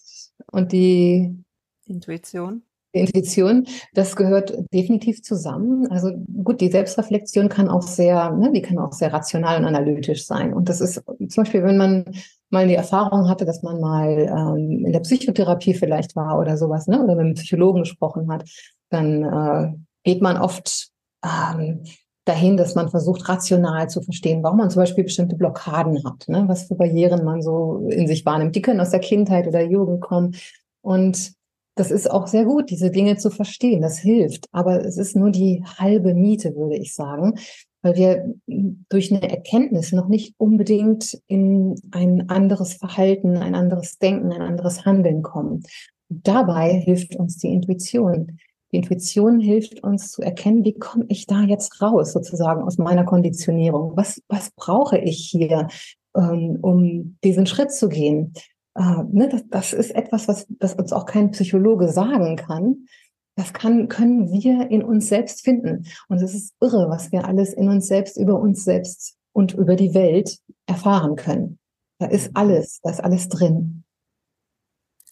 und 0.54 0.72
die 0.72 1.44
Intuition? 1.86 2.64
Intuition, 2.92 3.68
das 3.94 4.16
gehört 4.16 4.54
definitiv 4.74 5.22
zusammen. 5.22 5.88
Also 5.92 6.12
gut, 6.44 6.60
die 6.60 6.72
Selbstreflexion 6.72 7.50
kann 7.50 7.70
auch 7.70 7.84
sehr, 7.84 8.32
ne, 8.32 8.52
die 8.52 8.62
kann 8.62 8.80
auch 8.80 8.94
sehr 8.94 9.14
rational 9.14 9.60
und 9.60 9.66
analytisch 9.66 10.26
sein. 10.26 10.54
Und 10.54 10.70
das 10.70 10.82
ist 10.82 10.96
zum 10.96 11.44
Beispiel, 11.44 11.64
wenn 11.64 11.78
man 11.78 12.06
mal 12.50 12.68
die 12.68 12.76
Erfahrung 12.76 13.30
hatte, 13.30 13.46
dass 13.46 13.62
man 13.62 13.80
mal 13.80 14.18
ähm, 14.18 14.86
in 14.86 14.92
der 14.92 15.02
Psychotherapie 15.02 15.76
vielleicht 15.76 16.16
war 16.16 16.40
oder 16.40 16.58
sowas, 16.58 16.88
ne, 16.88 17.04
oder 17.04 17.16
mit 17.16 17.26
einem 17.26 17.34
Psychologen 17.36 17.82
gesprochen 17.82 18.32
hat, 18.32 18.50
dann 18.90 19.24
äh, 19.24 19.74
geht 20.04 20.22
man 20.22 20.38
oft 20.38 20.90
ähm, 21.24 21.84
dahin, 22.26 22.58
dass 22.58 22.76
man 22.76 22.90
versucht, 22.90 23.28
rational 23.28 23.90
zu 23.90 24.02
verstehen, 24.02 24.44
warum 24.44 24.60
man 24.60 24.70
zum 24.70 24.82
Beispiel 24.82 25.04
bestimmte 25.04 25.36
Blockaden 25.36 26.04
hat, 26.06 26.28
ne? 26.28 26.44
was 26.48 26.66
für 26.66 26.76
Barrieren 26.76 27.26
man 27.26 27.42
so 27.42 27.88
in 27.90 28.08
sich 28.08 28.26
wahrnimmt. 28.26 28.56
Die 28.56 28.62
können 28.62 28.80
aus 28.80 28.92
der 28.92 29.00
Kindheit 29.00 29.48
oder 29.48 29.62
Jugend 29.62 30.02
kommen. 30.02 30.36
Und 30.82 31.34
das 31.80 31.92
ist 31.92 32.12
auch 32.12 32.28
sehr 32.28 32.44
gut, 32.44 32.70
diese 32.70 32.92
Dinge 32.92 33.16
zu 33.16 33.30
verstehen. 33.30 33.82
Das 33.82 33.98
hilft. 33.98 34.48
Aber 34.52 34.84
es 34.86 34.98
ist 34.98 35.16
nur 35.16 35.32
die 35.32 35.64
halbe 35.78 36.14
Miete, 36.14 36.54
würde 36.56 36.76
ich 36.76 36.94
sagen, 36.94 37.36
weil 37.82 37.96
wir 37.96 38.34
durch 38.48 39.14
eine 39.14 39.30
Erkenntnis 39.30 39.94
noch 39.94 40.10
nicht 40.10 40.36
unbedingt 40.38 41.18
in 41.28 41.76
ein 41.92 42.30
anderes 42.30 42.74
Verhalten, 42.74 43.38
ein 43.38 43.56
anderes 43.56 43.98
Denken, 43.98 44.34
ein 44.34 44.42
anderes 44.42 44.86
Handeln 44.86 45.22
kommen. 45.22 45.64
Und 46.10 46.28
dabei 46.28 46.74
hilft 46.74 47.16
uns 47.16 47.38
die 47.38 47.54
Intuition. 47.54 48.40
Die 48.74 48.78
Intuition 48.78 49.40
hilft 49.40 49.82
uns 49.82 50.12
zu 50.12 50.22
erkennen, 50.22 50.66
wie 50.66 50.74
komme 50.74 51.06
ich 51.08 51.28
da 51.28 51.44
jetzt 51.44 51.82
raus, 51.82 52.12
sozusagen 52.12 52.62
aus 52.62 52.78
meiner 52.78 53.06
Konditionierung? 53.06 53.94
Was, 53.96 54.22
was 54.28 54.52
brauche 54.52 54.98
ich 54.98 55.30
hier, 55.32 55.70
ähm, 56.14 56.60
um 56.62 57.18
diesen 57.24 57.46
Schritt 57.46 57.72
zu 57.72 57.88
gehen? 57.88 58.34
Äh, 58.80 59.04
ne, 59.12 59.30
das, 59.30 59.44
das 59.50 59.74
ist 59.74 59.92
etwas, 59.92 60.28
was, 60.28 60.48
was 60.60 60.74
uns 60.74 60.94
auch 60.94 61.06
kein 61.06 61.32
Psychologe 61.32 61.90
sagen 61.90 62.38
kann. 62.38 62.88
Das 63.36 63.54
kann, 63.54 63.88
können 63.90 64.32
wir 64.32 64.72
in 64.72 64.84
uns 64.84 65.08
selbst 65.08 65.44
finden. 65.44 65.86
Und 66.08 66.22
es 66.22 66.34
ist 66.34 66.56
irre, 66.62 66.90
was 66.90 67.12
wir 67.12 67.26
alles 67.26 67.54
in 67.54 67.70
uns 67.70 67.88
selbst, 67.88 68.18
über 68.18 68.40
uns 68.40 68.64
selbst 68.64 69.16
und 69.34 69.54
über 69.54 69.76
die 69.76 69.94
Welt 69.94 70.40
erfahren 70.66 71.16
können. 71.16 71.60
Da 72.00 72.08
ist 72.08 72.32
alles, 72.34 72.80
da 72.82 72.90
ist 72.90 73.04
alles 73.04 73.30
drin 73.30 73.84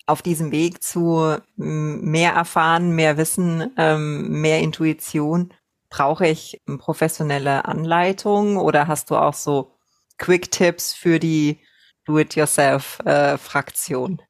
auf 0.07 0.21
diesem 0.21 0.51
Weg 0.51 0.81
zu 0.81 1.35
mehr 1.57 2.31
erfahren, 2.31 2.95
mehr 2.95 3.17
Wissen, 3.17 3.71
ähm, 3.77 4.41
mehr 4.41 4.61
Intuition, 4.61 5.53
brauche 5.89 6.25
ich 6.25 6.61
professionelle 6.79 7.65
Anleitung 7.65 8.57
oder 8.57 8.87
hast 8.87 9.11
du 9.11 9.17
auch 9.17 9.33
so 9.33 9.71
Quick-Tipps 10.17 10.93
für 10.93 11.19
die 11.19 11.59
Do-it-yourself-Fraktion? 12.07 14.21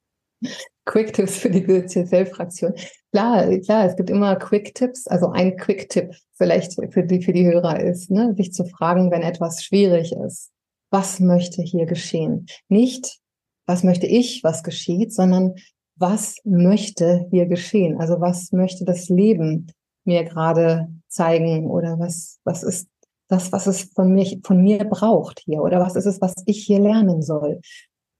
Äh, 0.43 0.49
Quick-Tipps 0.85 1.37
für 1.37 1.49
die 1.49 1.65
Do-it-yourself-Fraktion. 1.65 2.73
Klar, 3.11 3.57
klar, 3.59 3.85
es 3.85 3.95
gibt 3.95 4.09
immer 4.09 4.35
Quick-Tipps. 4.35 5.07
Also 5.07 5.29
ein 5.29 5.55
Quick-Tipp 5.57 6.13
vielleicht 6.33 6.73
für 6.91 7.03
die, 7.03 7.21
für 7.21 7.33
die 7.33 7.45
Hörer 7.45 7.79
ist, 7.79 8.11
ne, 8.11 8.33
sich 8.35 8.53
zu 8.53 8.65
fragen, 8.65 9.11
wenn 9.11 9.21
etwas 9.21 9.63
schwierig 9.63 10.13
ist. 10.13 10.51
Was 10.89 11.19
möchte 11.19 11.61
hier 11.61 11.85
geschehen? 11.85 12.47
Nicht, 12.69 13.19
was 13.65 13.83
möchte 13.83 14.07
ich, 14.07 14.43
was 14.43 14.63
geschieht, 14.63 15.13
sondern 15.13 15.55
was 15.95 16.37
möchte 16.43 17.27
hier 17.31 17.47
geschehen? 17.47 17.99
Also 17.99 18.21
was 18.21 18.51
möchte 18.51 18.85
das 18.85 19.09
Leben 19.09 19.67
mir 20.05 20.23
gerade 20.23 20.87
zeigen 21.07 21.67
oder 21.67 21.99
was, 21.99 22.39
was 22.43 22.63
ist 22.63 22.87
das, 23.27 23.51
was 23.51 23.67
es 23.67 23.91
von 23.93 24.13
mir, 24.13 24.39
von 24.43 24.61
mir 24.61 24.85
braucht 24.85 25.41
hier 25.45 25.61
oder 25.61 25.79
was 25.79 25.95
ist 25.95 26.05
es, 26.05 26.21
was 26.21 26.33
ich 26.45 26.63
hier 26.63 26.79
lernen 26.79 27.21
soll? 27.21 27.61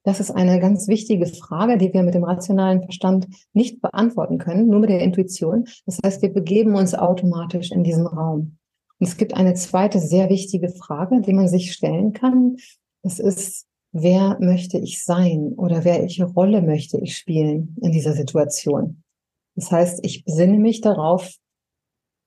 Das 0.04 0.22
ist 0.22 0.32
eine 0.32 0.60
ganz 0.62 0.88
wichtige 0.88 1.26
Frage, 1.26 1.78
die 1.78 1.94
wir 1.94 2.02
mit 2.02 2.14
dem 2.14 2.24
rationalen 2.24 2.82
Verstand 2.82 3.28
nicht 3.52 3.82
beantworten 3.82 4.38
können, 4.38 4.70
nur 4.70 4.80
mit 4.80 4.90
der 4.90 5.02
Intuition. 5.02 5.66
Das 5.86 6.00
heißt, 6.04 6.22
wir 6.22 6.34
begeben 6.34 6.76
uns 6.76 6.94
automatisch 6.94 7.72
in 7.72 7.84
diesen 7.84 8.08
Raum. 8.08 8.58
Und 9.00 9.08
es 9.08 9.18
gibt 9.18 9.34
eine 9.34 9.54
zweite 9.56 10.00
sehr 10.00 10.30
wichtige 10.30 10.70
Frage, 10.70 11.22
die 11.22 11.34
man 11.34 11.50
sich 11.50 11.74
stellen 11.74 12.14
kann. 12.14 12.56
Das 13.04 13.20
ist, 13.20 13.66
wer 13.92 14.38
möchte 14.40 14.78
ich 14.78 15.04
sein 15.04 15.54
oder 15.58 15.84
welche 15.84 16.24
Rolle 16.24 16.62
möchte 16.62 16.98
ich 17.00 17.18
spielen 17.18 17.76
in 17.82 17.92
dieser 17.92 18.14
Situation. 18.14 19.04
Das 19.56 19.72
heißt, 19.72 20.00
ich 20.04 20.24
besinne 20.24 20.58
mich 20.58 20.80
darauf, 20.80 21.36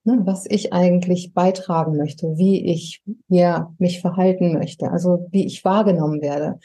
ne, 0.04 0.20
was 0.24 0.46
ich 0.48 0.72
eigentlich 0.72 1.32
beitragen 1.32 1.96
möchte, 1.96 2.26
wie 2.36 2.64
ich 2.64 3.02
ja, 3.28 3.74
mich 3.78 4.00
verhalten 4.00 4.52
möchte, 4.52 4.90
also 4.90 5.28
wie 5.30 5.46
ich 5.46 5.64
wahrgenommen 5.64 6.20
werde. 6.20 6.58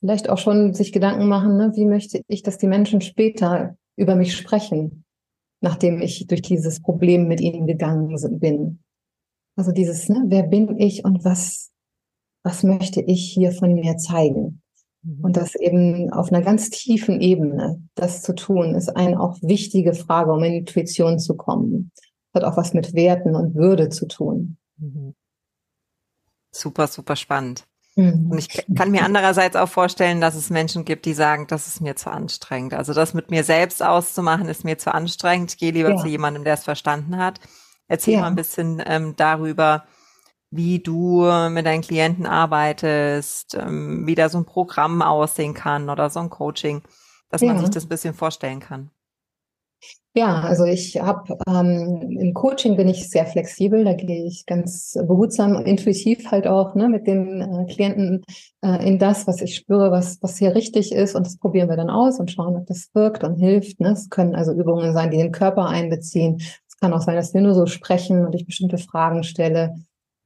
Vielleicht 0.00 0.30
auch 0.30 0.38
schon 0.38 0.72
sich 0.74 0.92
Gedanken 0.92 1.28
machen, 1.28 1.56
ne, 1.56 1.72
wie 1.74 1.86
möchte 1.86 2.22
ich, 2.26 2.42
dass 2.42 2.58
die 2.58 2.68
Menschen 2.68 3.00
später 3.00 3.76
über 3.96 4.16
mich 4.16 4.36
sprechen, 4.36 5.04
nachdem 5.60 6.00
ich 6.00 6.26
durch 6.26 6.42
dieses 6.42 6.80
Problem 6.80 7.28
mit 7.28 7.40
ihnen 7.40 7.66
gegangen 7.66 8.14
bin. 8.40 8.80
Also 9.56 9.72
dieses, 9.72 10.08
ne, 10.08 10.24
wer 10.26 10.44
bin 10.44 10.78
ich 10.78 11.04
und 11.04 11.24
was 11.24 11.70
was 12.42 12.62
möchte 12.62 13.00
ich 13.00 13.30
hier 13.32 13.52
von 13.52 13.74
mir 13.74 13.96
zeigen? 13.96 14.62
Mhm. 15.02 15.24
Und 15.24 15.36
das 15.36 15.54
eben 15.54 16.10
auf 16.10 16.32
einer 16.32 16.42
ganz 16.42 16.70
tiefen 16.70 17.20
Ebene, 17.20 17.82
das 17.94 18.22
zu 18.22 18.34
tun, 18.34 18.74
ist 18.74 18.96
eine 18.96 19.20
auch 19.20 19.36
wichtige 19.42 19.94
Frage, 19.94 20.32
um 20.32 20.42
in 20.42 20.54
Intuition 20.54 21.18
zu 21.18 21.36
kommen. 21.36 21.90
Hat 22.34 22.44
auch 22.44 22.56
was 22.56 22.74
mit 22.74 22.94
Werten 22.94 23.34
und 23.34 23.54
Würde 23.54 23.88
zu 23.88 24.06
tun. 24.06 24.56
Mhm. 24.76 25.14
Super, 26.52 26.86
super 26.86 27.16
spannend. 27.16 27.66
Mhm. 27.96 28.30
Und 28.30 28.38
ich 28.38 28.66
kann 28.76 28.90
mir 28.90 29.04
andererseits 29.04 29.56
auch 29.56 29.68
vorstellen, 29.68 30.20
dass 30.20 30.34
es 30.34 30.50
Menschen 30.50 30.84
gibt, 30.84 31.06
die 31.06 31.12
sagen, 31.12 31.46
das 31.48 31.66
ist 31.66 31.80
mir 31.80 31.96
zu 31.96 32.10
anstrengend. 32.10 32.74
Also 32.74 32.94
das 32.94 33.14
mit 33.14 33.30
mir 33.30 33.44
selbst 33.44 33.82
auszumachen, 33.82 34.48
ist 34.48 34.64
mir 34.64 34.78
zu 34.78 34.94
anstrengend. 34.94 35.52
Ich 35.52 35.58
gehe 35.58 35.72
lieber 35.72 35.90
ja. 35.90 35.96
zu 35.96 36.06
jemandem, 36.06 36.44
der 36.44 36.54
es 36.54 36.64
verstanden 36.64 37.16
hat. 37.16 37.40
Erzähl 37.88 38.14
ja. 38.14 38.20
mal 38.20 38.28
ein 38.28 38.36
bisschen 38.36 38.82
ähm, 38.86 39.14
darüber, 39.16 39.84
wie 40.50 40.80
du 40.80 41.24
mit 41.50 41.66
deinen 41.66 41.82
Klienten 41.82 42.26
arbeitest, 42.26 43.54
ähm, 43.54 44.06
wie 44.06 44.14
da 44.14 44.28
so 44.28 44.38
ein 44.38 44.46
Programm 44.46 45.02
aussehen 45.02 45.54
kann 45.54 45.90
oder 45.90 46.10
so 46.10 46.20
ein 46.20 46.30
Coaching, 46.30 46.82
dass 47.28 47.40
ja. 47.40 47.52
man 47.52 47.60
sich 47.60 47.70
das 47.70 47.84
ein 47.84 47.88
bisschen 47.88 48.14
vorstellen 48.14 48.60
kann. 48.60 48.90
Ja, 50.12 50.40
also 50.40 50.64
ich 50.64 51.00
habe 51.00 51.38
ähm, 51.46 52.16
im 52.18 52.34
Coaching 52.34 52.76
bin 52.76 52.88
ich 52.88 53.08
sehr 53.08 53.26
flexibel, 53.26 53.84
da 53.84 53.94
gehe 53.94 54.26
ich 54.26 54.44
ganz 54.44 54.98
behutsam, 55.06 55.54
intuitiv 55.64 56.32
halt 56.32 56.48
auch 56.48 56.74
ne, 56.74 56.88
mit 56.88 57.06
den 57.06 57.40
äh, 57.40 57.72
Klienten 57.72 58.24
äh, 58.60 58.84
in 58.84 58.98
das, 58.98 59.28
was 59.28 59.40
ich 59.40 59.54
spüre, 59.54 59.92
was 59.92 60.18
was 60.20 60.36
hier 60.36 60.56
richtig 60.56 60.90
ist 60.90 61.14
und 61.14 61.26
das 61.26 61.38
probieren 61.38 61.68
wir 61.68 61.76
dann 61.76 61.90
aus 61.90 62.18
und 62.18 62.28
schauen, 62.28 62.56
ob 62.56 62.66
das 62.66 62.90
wirkt 62.92 63.22
und 63.22 63.36
hilft. 63.36 63.78
Ne? 63.78 63.92
Es 63.92 64.08
können 64.10 64.34
also 64.34 64.52
Übungen 64.52 64.92
sein, 64.94 65.12
die 65.12 65.18
den 65.18 65.30
Körper 65.30 65.68
einbeziehen. 65.68 66.38
Es 66.68 66.76
kann 66.80 66.92
auch 66.92 67.02
sein, 67.02 67.14
dass 67.14 67.32
wir 67.32 67.40
nur 67.40 67.54
so 67.54 67.66
sprechen 67.66 68.26
und 68.26 68.34
ich 68.34 68.46
bestimmte 68.46 68.78
Fragen 68.78 69.22
stelle 69.22 69.76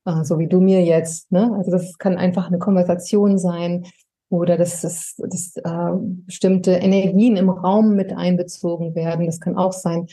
äh, 0.06 0.24
so 0.24 0.38
wie 0.38 0.48
du 0.48 0.60
mir 0.60 0.82
jetzt. 0.82 1.30
Ne? 1.30 1.52
Also 1.58 1.70
das 1.70 1.98
kann 1.98 2.16
einfach 2.16 2.46
eine 2.46 2.58
Konversation 2.58 3.38
sein 3.38 3.86
oder 4.34 4.56
dass, 4.56 4.82
dass, 4.82 5.14
dass 5.18 5.56
äh, 5.56 5.92
bestimmte 6.26 6.72
Energien 6.72 7.36
im 7.36 7.50
Raum 7.50 7.94
mit 7.94 8.12
einbezogen 8.12 8.94
werden. 8.94 9.26
Das 9.26 9.40
kann 9.40 9.56
auch 9.56 9.72
sein. 9.72 10.06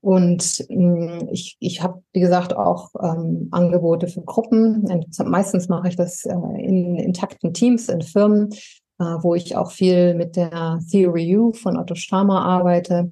Und 0.00 0.64
mh, 0.68 1.24
mm, 1.24 1.28
ich, 1.32 1.56
ich 1.58 1.82
habe, 1.82 2.02
wie 2.12 2.20
gesagt, 2.20 2.56
auch 2.56 2.90
ähm, 3.02 3.48
Angebote 3.50 4.08
für 4.08 4.22
Gruppen. 4.22 4.84
Und 4.84 5.18
meistens 5.26 5.68
mache 5.68 5.88
ich 5.88 5.96
das 5.96 6.24
äh, 6.24 6.32
in 6.32 6.96
intakten 6.96 7.52
Teams, 7.52 7.88
in 7.88 8.02
Firmen, 8.02 8.52
äh, 8.98 9.04
wo 9.20 9.34
ich 9.34 9.56
auch 9.56 9.72
viel 9.72 10.14
mit 10.14 10.36
der 10.36 10.80
Theory 10.90 11.36
U 11.36 11.52
von 11.52 11.76
Otto 11.76 11.94
Schama 11.94 12.42
arbeite. 12.42 13.10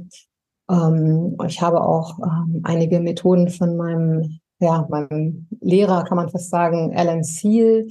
Ähm, 0.70 1.36
ich 1.46 1.60
habe 1.60 1.82
auch 1.82 2.18
ähm, 2.20 2.60
einige 2.62 3.00
Methoden 3.00 3.48
von 3.48 3.76
meinem 3.76 4.40
ja, 4.60 4.86
meinem 4.88 5.48
Lehrer 5.60 6.04
kann 6.04 6.16
man 6.16 6.28
fast 6.28 6.50
sagen, 6.50 6.94
Alan 6.96 7.24
Seal, 7.24 7.88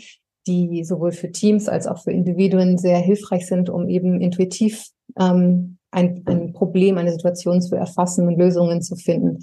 die 0.47 0.83
sowohl 0.83 1.11
für 1.11 1.31
Teams 1.31 1.69
als 1.69 1.87
auch 1.87 2.03
für 2.03 2.11
Individuen 2.11 2.77
sehr 2.77 2.97
hilfreich 2.97 3.47
sind, 3.47 3.69
um 3.69 3.87
eben 3.87 4.21
intuitiv 4.21 4.87
ähm, 5.19 5.77
ein, 5.91 6.23
ein 6.25 6.53
Problem, 6.53 6.97
eine 6.97 7.11
Situation 7.11 7.61
zu 7.61 7.75
erfassen 7.75 8.27
und 8.27 8.37
Lösungen 8.37 8.81
zu 8.81 8.95
finden. 8.95 9.39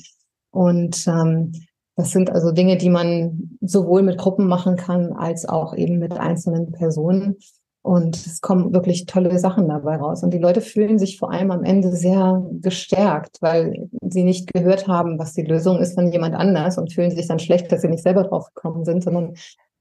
Und 0.50 1.06
ähm, 1.06 1.52
das 1.96 2.10
sind 2.10 2.30
also 2.30 2.50
Dinge, 2.50 2.76
die 2.76 2.90
man 2.90 3.58
sowohl 3.60 4.02
mit 4.02 4.18
Gruppen 4.18 4.46
machen 4.46 4.76
kann, 4.76 5.12
als 5.12 5.48
auch 5.48 5.76
eben 5.76 5.98
mit 5.98 6.12
einzelnen 6.14 6.72
Personen. 6.72 7.36
Und 7.82 8.16
es 8.16 8.40
kommen 8.40 8.74
wirklich 8.74 9.06
tolle 9.06 9.38
Sachen 9.38 9.68
dabei 9.68 9.96
raus. 9.96 10.22
Und 10.22 10.34
die 10.34 10.38
Leute 10.38 10.60
fühlen 10.60 10.98
sich 10.98 11.18
vor 11.18 11.30
allem 11.32 11.50
am 11.50 11.64
Ende 11.64 11.92
sehr 11.92 12.44
gestärkt, 12.60 13.38
weil 13.40 13.88
sie 14.02 14.22
nicht 14.22 14.52
gehört 14.52 14.86
haben, 14.86 15.18
was 15.18 15.32
die 15.32 15.42
Lösung 15.42 15.78
ist 15.78 15.94
von 15.94 16.12
jemand 16.12 16.34
anders 16.34 16.76
und 16.76 16.92
fühlen 16.92 17.10
sich 17.10 17.26
dann 17.26 17.38
schlecht, 17.38 17.72
dass 17.72 17.80
sie 17.82 17.88
nicht 17.88 18.02
selber 18.02 18.24
drauf 18.24 18.46
gekommen 18.54 18.84
sind, 18.84 19.02
sondern 19.02 19.34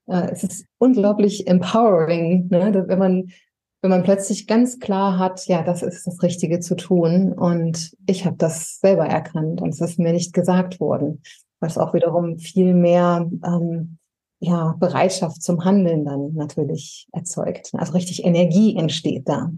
äh, 0.09 0.29
es 0.31 0.43
ist 0.43 0.65
unglaublich 0.77 1.47
empowering, 1.47 2.47
ne? 2.49 2.85
wenn 2.87 2.99
man 2.99 3.31
wenn 3.81 3.91
man 3.91 4.03
plötzlich 4.03 4.45
ganz 4.45 4.79
klar 4.79 5.17
hat, 5.19 5.47
ja, 5.47 5.63
das 5.63 5.83
ist 5.83 6.05
das 6.05 6.21
Richtige 6.21 6.59
zu 6.59 6.75
tun 6.75 7.31
und 7.31 7.95
ich 8.07 8.25
habe 8.25 8.35
das 8.37 8.79
selber 8.79 9.05
erkannt 9.05 9.61
und 9.61 9.69
es 9.69 9.79
ist 9.79 9.99
mir 9.99 10.11
nicht 10.11 10.33
gesagt 10.33 10.81
worden, 10.81 11.21
was 11.61 11.77
auch 11.77 11.93
wiederum 11.93 12.39
viel 12.39 12.73
mehr 12.73 13.29
ähm, 13.45 13.97
ja, 14.39 14.75
Bereitschaft 14.79 15.41
zum 15.41 15.63
Handeln 15.63 16.05
dann 16.05 16.33
natürlich 16.33 17.07
erzeugt. 17.13 17.71
Also 17.73 17.93
richtig 17.93 18.25
Energie 18.25 18.75
entsteht 18.75 19.27
da. 19.27 19.51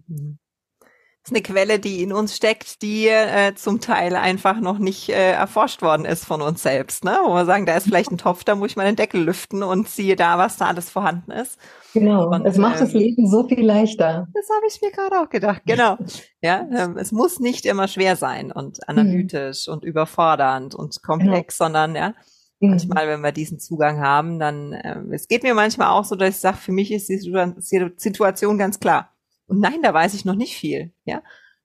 Mhm. 1.22 1.26
ist 1.26 1.32
eine 1.32 1.42
Quelle, 1.42 1.80
die 1.80 2.02
in 2.02 2.14
uns 2.14 2.36
steckt, 2.36 2.82
die 2.82 3.08
äh, 3.08 3.54
zum 3.56 3.80
Teil 3.80 4.16
einfach 4.16 4.60
noch 4.60 4.80
nicht 4.80 5.10
äh, 5.10 5.32
erforscht 5.32 5.82
worden 5.82 6.06
ist 6.06 6.26
von 6.26 6.42
uns 6.42 6.64
selbst. 6.64 7.04
Ne? 7.04 7.18
Wo 7.24 7.34
wir 7.34 7.46
sagen, 7.46 7.66
da 7.66 7.76
ist 7.76 7.86
vielleicht 7.86 8.12
ein 8.12 8.18
Topf, 8.18 8.44
da 8.44 8.56
muss 8.56 8.72
ich 8.72 8.76
mal 8.76 8.86
den 8.86 8.96
Deckel 8.96 9.24
lüften 9.24 9.64
und 9.64 9.88
siehe 9.88 10.16
da, 10.16 10.38
was 10.38 10.58
da 10.58 10.68
alles 10.68 10.90
vorhanden 10.90 11.32
ist. 11.32 11.60
Genau, 11.94 12.30
und, 12.30 12.46
es 12.46 12.58
macht 12.58 12.76
ähm, 12.76 12.86
das 12.86 12.94
Leben 12.94 13.28
so 13.28 13.48
viel 13.48 13.66
leichter. 13.66 14.28
Das 14.34 14.48
habe 14.56 14.66
ich 14.68 14.82
mir 14.82 14.92
gerade 14.92 15.20
auch 15.20 15.30
gedacht, 15.30 15.62
genau. 15.66 15.98
ja, 16.42 16.66
ähm, 16.74 16.98
es 16.98 17.12
muss 17.12 17.40
nicht 17.40 17.66
immer 17.66 17.88
schwer 17.88 18.16
sein 18.16 18.52
und 18.52 18.88
analytisch 18.88 19.68
mhm. 19.68 19.74
und 19.74 19.84
überfordernd 19.84 20.74
und 20.74 21.04
komplex, 21.04 21.58
genau. 21.58 21.68
sondern 21.68 21.96
ja, 21.96 22.10
mhm. 22.62 22.70
manchmal, 22.70 23.08
wenn 23.08 23.22
wir 23.22 23.34
diesen 23.34 23.60
Zugang 23.60 24.00
haben, 24.00 24.40
dann, 24.40 24.74
äh, 24.74 25.02
es 25.12 25.28
geht 25.28 25.44
mir 25.44 25.54
manchmal 25.54 25.90
auch 25.90 26.06
so, 26.06 26.16
dass 26.16 26.30
ich 26.30 26.38
sage, 26.38 26.58
für 26.58 26.72
mich 26.72 26.92
ist 26.92 27.10
die 27.10 27.20
Situation 27.20 28.58
ganz 28.58 28.80
klar 28.80 29.12
und 29.52 29.60
nein, 29.60 29.82
da 29.84 29.94
weiß 29.94 30.14
ich 30.14 30.24
noch 30.24 30.36
nicht 30.36 30.56
viel, 30.56 30.94
ja. 31.04 31.22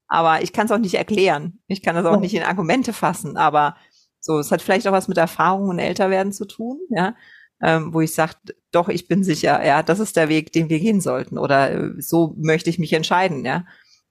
Aber 0.09 0.43
ich 0.43 0.53
kann 0.53 0.67
es 0.67 0.73
auch 0.73 0.79
nicht 0.79 0.95
erklären. 0.95 1.61
Ich 1.69 1.83
kann 1.83 1.95
das 1.95 2.05
auch 2.05 2.19
nicht 2.19 2.35
in 2.35 2.43
Argumente 2.43 2.93
fassen. 2.93 3.37
Aber 3.37 3.77
so, 4.19 4.39
es 4.41 4.51
hat 4.51 4.61
vielleicht 4.61 4.89
auch 4.89 4.93
was 4.93 5.07
mit 5.07 5.19
Erfahrung 5.19 5.69
und 5.69 5.79
Älterwerden 5.79 6.33
zu 6.33 6.47
tun, 6.47 6.81
ja. 6.91 7.15
Ähm, 7.63 7.95
wo 7.95 8.01
ich 8.01 8.13
sage, 8.13 8.35
doch, 8.73 8.89
ich 8.89 9.07
bin 9.07 9.23
sicher, 9.23 9.65
ja, 9.65 9.83
das 9.85 10.01
ist 10.01 10.17
der 10.17 10.29
Weg, 10.29 10.53
den 10.53 10.69
wir 10.69 10.81
gehen 10.81 11.01
sollten. 11.01 11.39
Oder 11.39 11.71
äh, 11.71 12.03
so 12.03 12.35
möchte 12.37 12.71
ich 12.71 12.81
mich 12.81 12.93
entscheiden, 12.93 13.45
ja. 13.45 13.65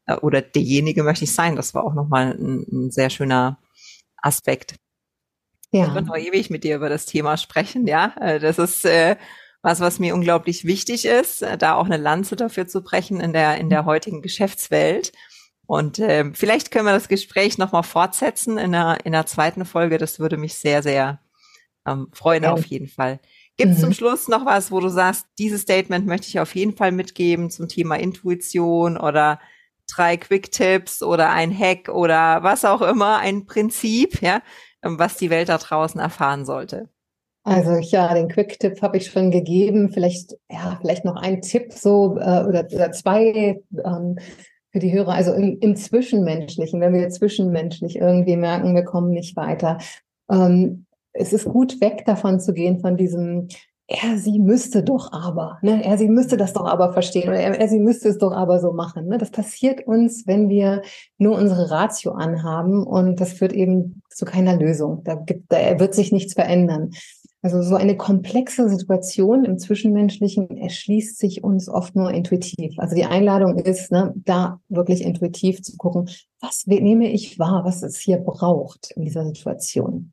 Äh, 0.05 0.15
oder 0.15 0.41
derjenige 0.41 1.03
möchte 1.03 1.25
ich 1.25 1.35
sein. 1.35 1.57
Das 1.57 1.73
war 1.73 1.83
auch 1.83 1.93
nochmal 1.93 2.31
ein, 2.31 2.65
ein 2.71 2.91
sehr 2.91 3.09
schöner 3.09 3.59
Aspekt. 4.15 4.75
Ja. 5.71 5.93
Ich 5.93 6.05
noch 6.05 6.15
ewig 6.15 6.49
mit 6.49 6.63
dir 6.63 6.77
über 6.77 6.87
das 6.87 7.05
Thema 7.05 7.35
sprechen, 7.35 7.87
ja. 7.87 8.15
Äh, 8.21 8.39
das 8.39 8.57
ist 8.57 8.85
äh, 8.85 9.17
was, 9.65 9.79
was 9.79 9.97
mir 9.97 10.13
unglaublich 10.13 10.65
wichtig 10.65 11.05
ist, 11.05 11.41
äh, 11.41 11.57
da 11.57 11.73
auch 11.73 11.85
eine 11.85 11.97
Lanze 11.97 12.35
dafür 12.35 12.67
zu 12.67 12.83
brechen 12.83 13.19
in 13.19 13.33
der, 13.33 13.57
in 13.57 13.71
der 13.71 13.81
mhm. 13.81 13.87
heutigen 13.87 14.21
Geschäftswelt. 14.21 15.11
Und 15.65 15.97
äh, 15.97 16.31
vielleicht 16.33 16.69
können 16.69 16.85
wir 16.85 16.93
das 16.93 17.07
Gespräch 17.07 17.57
nochmal 17.57 17.81
fortsetzen 17.81 18.59
in 18.59 18.75
einer, 18.75 19.03
in 19.03 19.15
einer 19.15 19.25
zweiten 19.25 19.65
Folge. 19.65 19.97
Das 19.97 20.19
würde 20.19 20.37
mich 20.37 20.53
sehr, 20.53 20.83
sehr 20.83 21.19
ähm, 21.87 22.09
freuen 22.13 22.43
ja. 22.43 22.53
auf 22.53 22.63
jeden 22.67 22.87
Fall. 22.87 23.19
Gibt 23.57 23.71
es 23.71 23.79
mhm. 23.79 23.85
zum 23.85 23.93
Schluss 23.93 24.27
noch 24.27 24.45
was, 24.45 24.69
wo 24.69 24.79
du 24.79 24.89
sagst, 24.89 25.25
dieses 25.39 25.63
Statement 25.63 26.05
möchte 26.05 26.27
ich 26.27 26.39
auf 26.39 26.53
jeden 26.53 26.77
Fall 26.77 26.91
mitgeben 26.91 27.49
zum 27.49 27.67
Thema 27.67 27.95
Intuition 27.95 28.97
oder 28.97 29.39
drei 29.91 30.15
Quick-Tipps 30.15 31.01
oder 31.01 31.31
ein 31.31 31.57
Hack 31.57 31.89
oder 31.89 32.43
was 32.43 32.65
auch 32.65 32.83
immer, 32.83 33.17
ein 33.17 33.47
Prinzip, 33.47 34.21
ja, 34.21 34.43
ähm, 34.83 34.99
was 34.99 35.17
die 35.17 35.31
Welt 35.31 35.49
da 35.49 35.57
draußen 35.57 35.99
erfahren 35.99 36.45
sollte? 36.45 36.87
Also 37.45 37.77
ja, 37.77 38.11
den 38.15 38.27
Quick-Tipp 38.27 38.81
habe 38.81 38.97
ich 38.97 39.05
schon 39.05 39.29
gegeben. 39.29 39.91
Vielleicht, 39.91 40.35
ja, 40.49 40.77
vielleicht 40.81 41.05
noch 41.05 41.15
ein 41.15 41.41
Tipp 41.41 41.71
so 41.71 42.17
äh, 42.17 42.43
oder, 42.43 42.67
oder 42.71 42.91
zwei 42.91 43.61
ähm, 43.85 44.17
für 44.71 44.79
die 44.79 44.91
Hörer. 44.91 45.13
Also 45.13 45.33
im, 45.33 45.59
im 45.59 45.75
Zwischenmenschlichen, 45.75 46.81
wenn 46.81 46.93
wir 46.93 47.07
zwischenmenschlich 47.09 47.97
irgendwie 47.97 48.35
merken, 48.35 48.73
wir 48.73 48.83
kommen 48.83 49.11
nicht 49.11 49.35
weiter. 49.35 49.77
Ähm, 50.29 50.87
es 51.13 51.33
ist 51.33 51.45
gut, 51.45 51.79
weg 51.81 52.03
davon 52.07 52.39
zu 52.39 52.51
gehen, 52.51 52.79
von 52.79 52.97
diesem 52.97 53.47
er, 53.87 54.17
sie 54.17 54.39
müsste 54.39 54.81
doch 54.81 55.13
aber, 55.13 55.59
ne? 55.61 55.83
er, 55.85 55.99
sie 55.99 56.09
müsste 56.09 56.37
das 56.37 56.53
doch 56.53 56.65
aber 56.65 56.91
verstehen 56.93 57.29
oder 57.29 57.39
er, 57.39 57.59
er, 57.59 57.67
sie 57.67 57.79
müsste 57.79 58.09
es 58.09 58.17
doch 58.17 58.31
aber 58.31 58.59
so 58.59 58.73
machen. 58.73 59.05
Ne? 59.05 59.19
Das 59.19 59.29
passiert 59.29 59.85
uns, 59.85 60.25
wenn 60.25 60.49
wir 60.49 60.81
nur 61.19 61.37
unsere 61.37 61.69
Ratio 61.69 62.13
anhaben 62.13 62.83
und 62.83 63.21
das 63.21 63.33
führt 63.33 63.53
eben 63.53 64.01
zu 64.09 64.25
keiner 64.25 64.57
Lösung. 64.57 65.03
Da, 65.03 65.13
gibt, 65.13 65.51
da 65.51 65.79
wird 65.79 65.93
sich 65.93 66.11
nichts 66.11 66.33
verändern. 66.33 66.89
Also 67.45 67.61
so 67.61 67.75
eine 67.75 67.95
komplexe 67.95 68.67
Situation 68.69 69.45
im 69.45 69.59
Zwischenmenschlichen 69.59 70.57
erschließt 70.57 71.19
sich 71.19 71.43
uns 71.43 71.69
oft 71.69 71.95
nur 71.95 72.09
intuitiv. 72.09 72.73
Also 72.79 72.95
die 72.95 73.05
Einladung 73.05 73.59
ist, 73.59 73.91
ne, 73.91 74.15
da 74.15 74.59
wirklich 74.67 75.03
intuitiv 75.03 75.61
zu 75.61 75.77
gucken, 75.77 76.09
was 76.41 76.65
nehme 76.65 77.11
ich 77.11 77.37
wahr, 77.37 77.63
was 77.63 77.83
es 77.83 77.99
hier 77.99 78.17
braucht 78.17 78.93
in 78.95 79.03
dieser 79.03 79.23
Situation. 79.27 80.11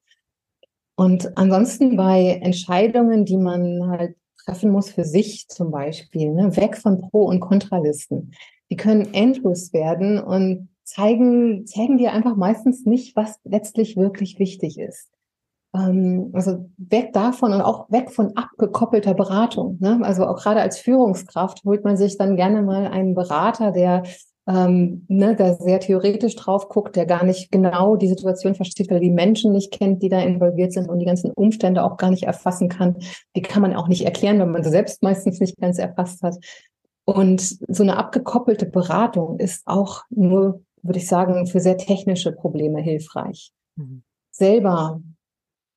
Und 0.95 1.39
ansonsten 1.39 1.97
bei 1.97 2.39
Entscheidungen, 2.43 3.25
die 3.25 3.39
man 3.39 3.89
halt 3.89 4.15
treffen 4.45 4.71
muss 4.71 4.91
für 4.91 5.05
sich 5.05 5.49
zum 5.49 5.71
Beispiel, 5.71 6.35
ne, 6.35 6.55
weg 6.59 6.77
von 6.77 7.01
Pro- 7.01 7.25
und 7.25 7.41
Kontralisten. 7.41 8.33
Die 8.71 8.77
können 8.77 9.15
endlos 9.15 9.73
werden 9.73 10.23
und 10.23 10.69
zeigen, 10.85 11.65
zeigen 11.65 11.97
dir 11.97 12.13
einfach 12.13 12.37
meistens 12.37 12.85
nicht, 12.85 13.17
was 13.17 13.41
letztlich 13.45 13.97
wirklich 13.97 14.39
wichtig 14.39 14.79
ist 14.79 15.09
also 15.73 16.69
weg 16.77 17.13
davon 17.15 17.55
und 17.55 17.63
auch 17.63 17.91
weg 17.91 18.11
von 18.11 18.37
abgekoppelter 18.37 19.15
Beratung. 19.15 19.79
Ne? 19.81 20.01
Also 20.03 20.27
auch 20.27 20.37
gerade 20.37 20.61
als 20.61 20.79
Führungskraft 20.79 21.65
holt 21.65 21.83
man 21.83 21.97
sich 21.97 22.19
dann 22.19 22.37
gerne 22.37 22.63
mal 22.63 22.89
einen 22.89 23.15
Berater, 23.15 23.73
der 23.73 24.03
ähm, 24.47 25.05
ne, 25.09 25.37
der 25.37 25.55
sehr 25.55 25.79
theoretisch 25.81 26.35
drauf 26.35 26.69
guckt, 26.69 26.97
der 26.97 27.07
gar 27.07 27.25
nicht 27.25 27.53
genau 27.53 27.97
die 27.97 28.09
Situation 28.09 28.55
versteht, 28.55 28.91
weil 28.91 28.97
er 28.97 29.03
die 29.03 29.11
Menschen 29.11 29.53
nicht 29.53 29.71
kennt, 29.71 30.03
die 30.03 30.09
da 30.09 30.21
involviert 30.21 30.73
sind 30.73 30.89
und 30.89 30.99
die 30.99 31.07
ganzen 31.07 31.31
Umstände 31.31 31.85
auch 31.85 31.97
gar 31.97 32.11
nicht 32.11 32.25
erfassen 32.25 32.69
kann. 32.69 32.97
Die 33.37 33.43
kann 33.43 33.63
man 33.63 33.75
auch 33.75 33.89
nicht 33.89 34.05
erklären, 34.05 34.41
wenn 34.41 34.51
man 34.51 34.65
sie 34.65 34.71
selbst 34.71 35.03
meistens 35.03 35.39
nicht 35.39 35.59
ganz 35.59 35.79
erfasst 35.79 36.23
hat. 36.23 36.37
Und 37.05 37.41
so 37.41 37.83
eine 37.83 37.97
abgekoppelte 37.97 38.67
Beratung 38.67 39.39
ist 39.39 39.63
auch 39.67 40.03
nur, 40.11 40.63
würde 40.83 40.99
ich 40.99 41.07
sagen, 41.07 41.47
für 41.47 41.61
sehr 41.61 41.79
technische 41.79 42.33
Probleme 42.33 42.81
hilfreich. 42.81 43.53
Mhm. 43.77 44.03
Selber 44.33 45.01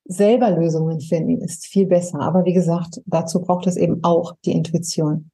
selber 0.05 0.51
Lösungen 0.51 1.01
finden, 1.01 1.41
ist 1.41 1.65
viel 1.65 1.87
besser. 1.87 2.19
Aber 2.21 2.45
wie 2.45 2.53
gesagt, 2.53 3.01
dazu 3.05 3.41
braucht 3.41 3.67
es 3.67 3.75
eben 3.75 4.03
auch 4.03 4.35
die 4.45 4.51
Intuition. 4.51 5.31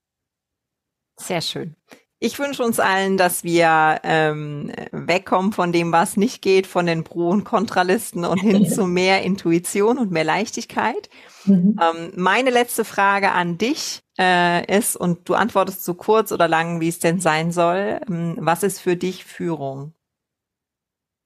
Sehr 1.17 1.41
schön. 1.41 1.75
Ich 2.23 2.37
wünsche 2.37 2.63
uns 2.63 2.79
allen, 2.79 3.17
dass 3.17 3.43
wir 3.43 3.99
ähm, 4.03 4.71
wegkommen 4.91 5.53
von 5.53 5.71
dem, 5.71 5.91
was 5.91 6.17
nicht 6.17 6.43
geht, 6.43 6.67
von 6.67 6.85
den 6.85 7.03
Pro- 7.03 7.29
und 7.29 7.45
Kontralisten 7.45 8.25
und 8.25 8.37
hin 8.37 8.65
zu 8.69 8.85
mehr 8.85 9.23
Intuition 9.23 9.97
und 9.97 10.11
mehr 10.11 10.23
Leichtigkeit. 10.23 11.09
Mhm. 11.45 11.79
Ähm, 11.81 12.11
meine 12.15 12.51
letzte 12.51 12.85
Frage 12.85 13.31
an 13.31 13.57
dich 13.57 14.03
äh, 14.19 14.77
ist, 14.77 14.95
und 14.95 15.27
du 15.27 15.33
antwortest 15.33 15.83
so 15.83 15.95
kurz 15.95 16.31
oder 16.31 16.47
lang, 16.47 16.79
wie 16.79 16.89
es 16.89 16.99
denn 16.99 17.19
sein 17.19 17.51
soll, 17.51 17.99
ähm, 18.07 18.37
was 18.39 18.61
ist 18.61 18.79
für 18.79 18.95
dich 18.95 19.25
Führung? 19.25 19.95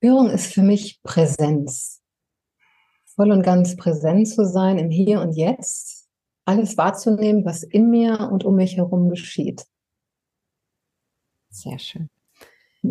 Führung 0.01 0.29
ist 0.29 0.53
für 0.53 0.61
mich 0.61 1.01
Präsenz 1.03 2.04
voll 3.15 3.31
und 3.31 3.43
ganz 3.43 3.75
präsent 3.75 4.27
zu 4.27 4.45
sein 4.45 4.77
im 4.77 4.89
Hier 4.89 5.21
und 5.21 5.33
Jetzt, 5.33 6.07
alles 6.45 6.77
wahrzunehmen, 6.77 7.45
was 7.45 7.63
in 7.63 7.89
mir 7.89 8.29
und 8.31 8.43
um 8.43 8.55
mich 8.55 8.77
herum 8.77 9.09
geschieht. 9.09 9.65
Sehr 11.49 11.79
schön. 11.79 12.09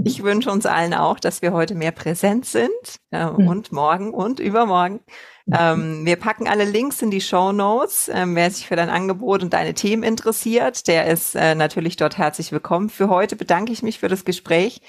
Ich 0.04 0.24
wünsche 0.24 0.50
uns 0.50 0.66
allen 0.66 0.92
auch, 0.92 1.20
dass 1.20 1.40
wir 1.40 1.52
heute 1.52 1.76
mehr 1.76 1.92
präsent 1.92 2.46
sind 2.46 2.68
äh, 3.12 3.26
mhm. 3.26 3.46
und 3.46 3.70
morgen 3.70 4.12
und 4.12 4.40
übermorgen. 4.40 5.00
Mhm. 5.46 5.54
Ähm, 5.56 6.06
wir 6.06 6.16
packen 6.16 6.48
alle 6.48 6.64
Links 6.64 7.00
in 7.00 7.12
die 7.12 7.20
Show 7.20 7.52
Notes. 7.52 8.10
Ähm, 8.12 8.34
wer 8.34 8.50
sich 8.50 8.66
für 8.66 8.74
dein 8.74 8.90
Angebot 8.90 9.44
und 9.44 9.52
deine 9.52 9.72
Themen 9.72 10.02
interessiert, 10.02 10.88
der 10.88 11.06
ist 11.06 11.36
äh, 11.36 11.54
natürlich 11.54 11.94
dort 11.94 12.18
herzlich 12.18 12.50
willkommen. 12.50 12.88
Für 12.88 13.08
heute 13.08 13.36
bedanke 13.36 13.72
ich 13.72 13.84
mich 13.84 14.00
für 14.00 14.08
das 14.08 14.24
Gespräch. 14.24 14.80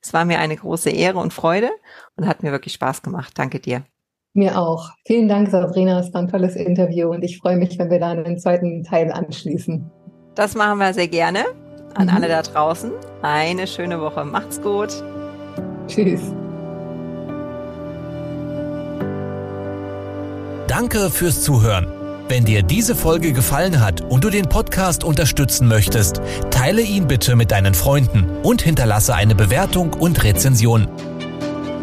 Es 0.00 0.14
war 0.14 0.24
mir 0.24 0.38
eine 0.38 0.56
große 0.56 0.88
Ehre 0.88 1.18
und 1.18 1.34
Freude 1.34 1.70
und 2.16 2.26
hat 2.26 2.42
mir 2.42 2.52
wirklich 2.52 2.72
Spaß 2.72 3.02
gemacht. 3.02 3.34
Danke 3.36 3.60
dir. 3.60 3.84
Mir 4.36 4.58
auch. 4.58 4.90
Vielen 5.06 5.28
Dank, 5.28 5.48
Sabrina. 5.48 6.00
Es 6.00 6.12
war 6.12 6.22
ein 6.22 6.28
tolles 6.28 6.56
Interview 6.56 7.08
und 7.08 7.22
ich 7.22 7.38
freue 7.38 7.56
mich, 7.56 7.78
wenn 7.78 7.88
wir 7.88 8.00
da 8.00 8.10
einen 8.10 8.36
zweiten 8.36 8.82
Teil 8.82 9.12
anschließen. 9.12 9.88
Das 10.34 10.56
machen 10.56 10.78
wir 10.80 10.92
sehr 10.92 11.06
gerne. 11.06 11.44
An 11.94 12.08
mhm. 12.08 12.14
alle 12.14 12.28
da 12.28 12.42
draußen. 12.42 12.90
Eine 13.22 13.68
schöne 13.68 14.00
Woche. 14.00 14.24
Macht's 14.24 14.60
gut. 14.60 14.88
Tschüss. 15.86 16.20
Danke 20.66 21.10
fürs 21.10 21.42
Zuhören. 21.42 21.86
Wenn 22.28 22.44
dir 22.44 22.62
diese 22.64 22.96
Folge 22.96 23.32
gefallen 23.32 23.80
hat 23.80 24.00
und 24.00 24.24
du 24.24 24.30
den 24.30 24.48
Podcast 24.48 25.04
unterstützen 25.04 25.68
möchtest, 25.68 26.20
teile 26.50 26.82
ihn 26.82 27.06
bitte 27.06 27.36
mit 27.36 27.52
deinen 27.52 27.74
Freunden 27.74 28.28
und 28.42 28.62
hinterlasse 28.62 29.14
eine 29.14 29.36
Bewertung 29.36 29.92
und 29.92 30.24
Rezension. 30.24 30.88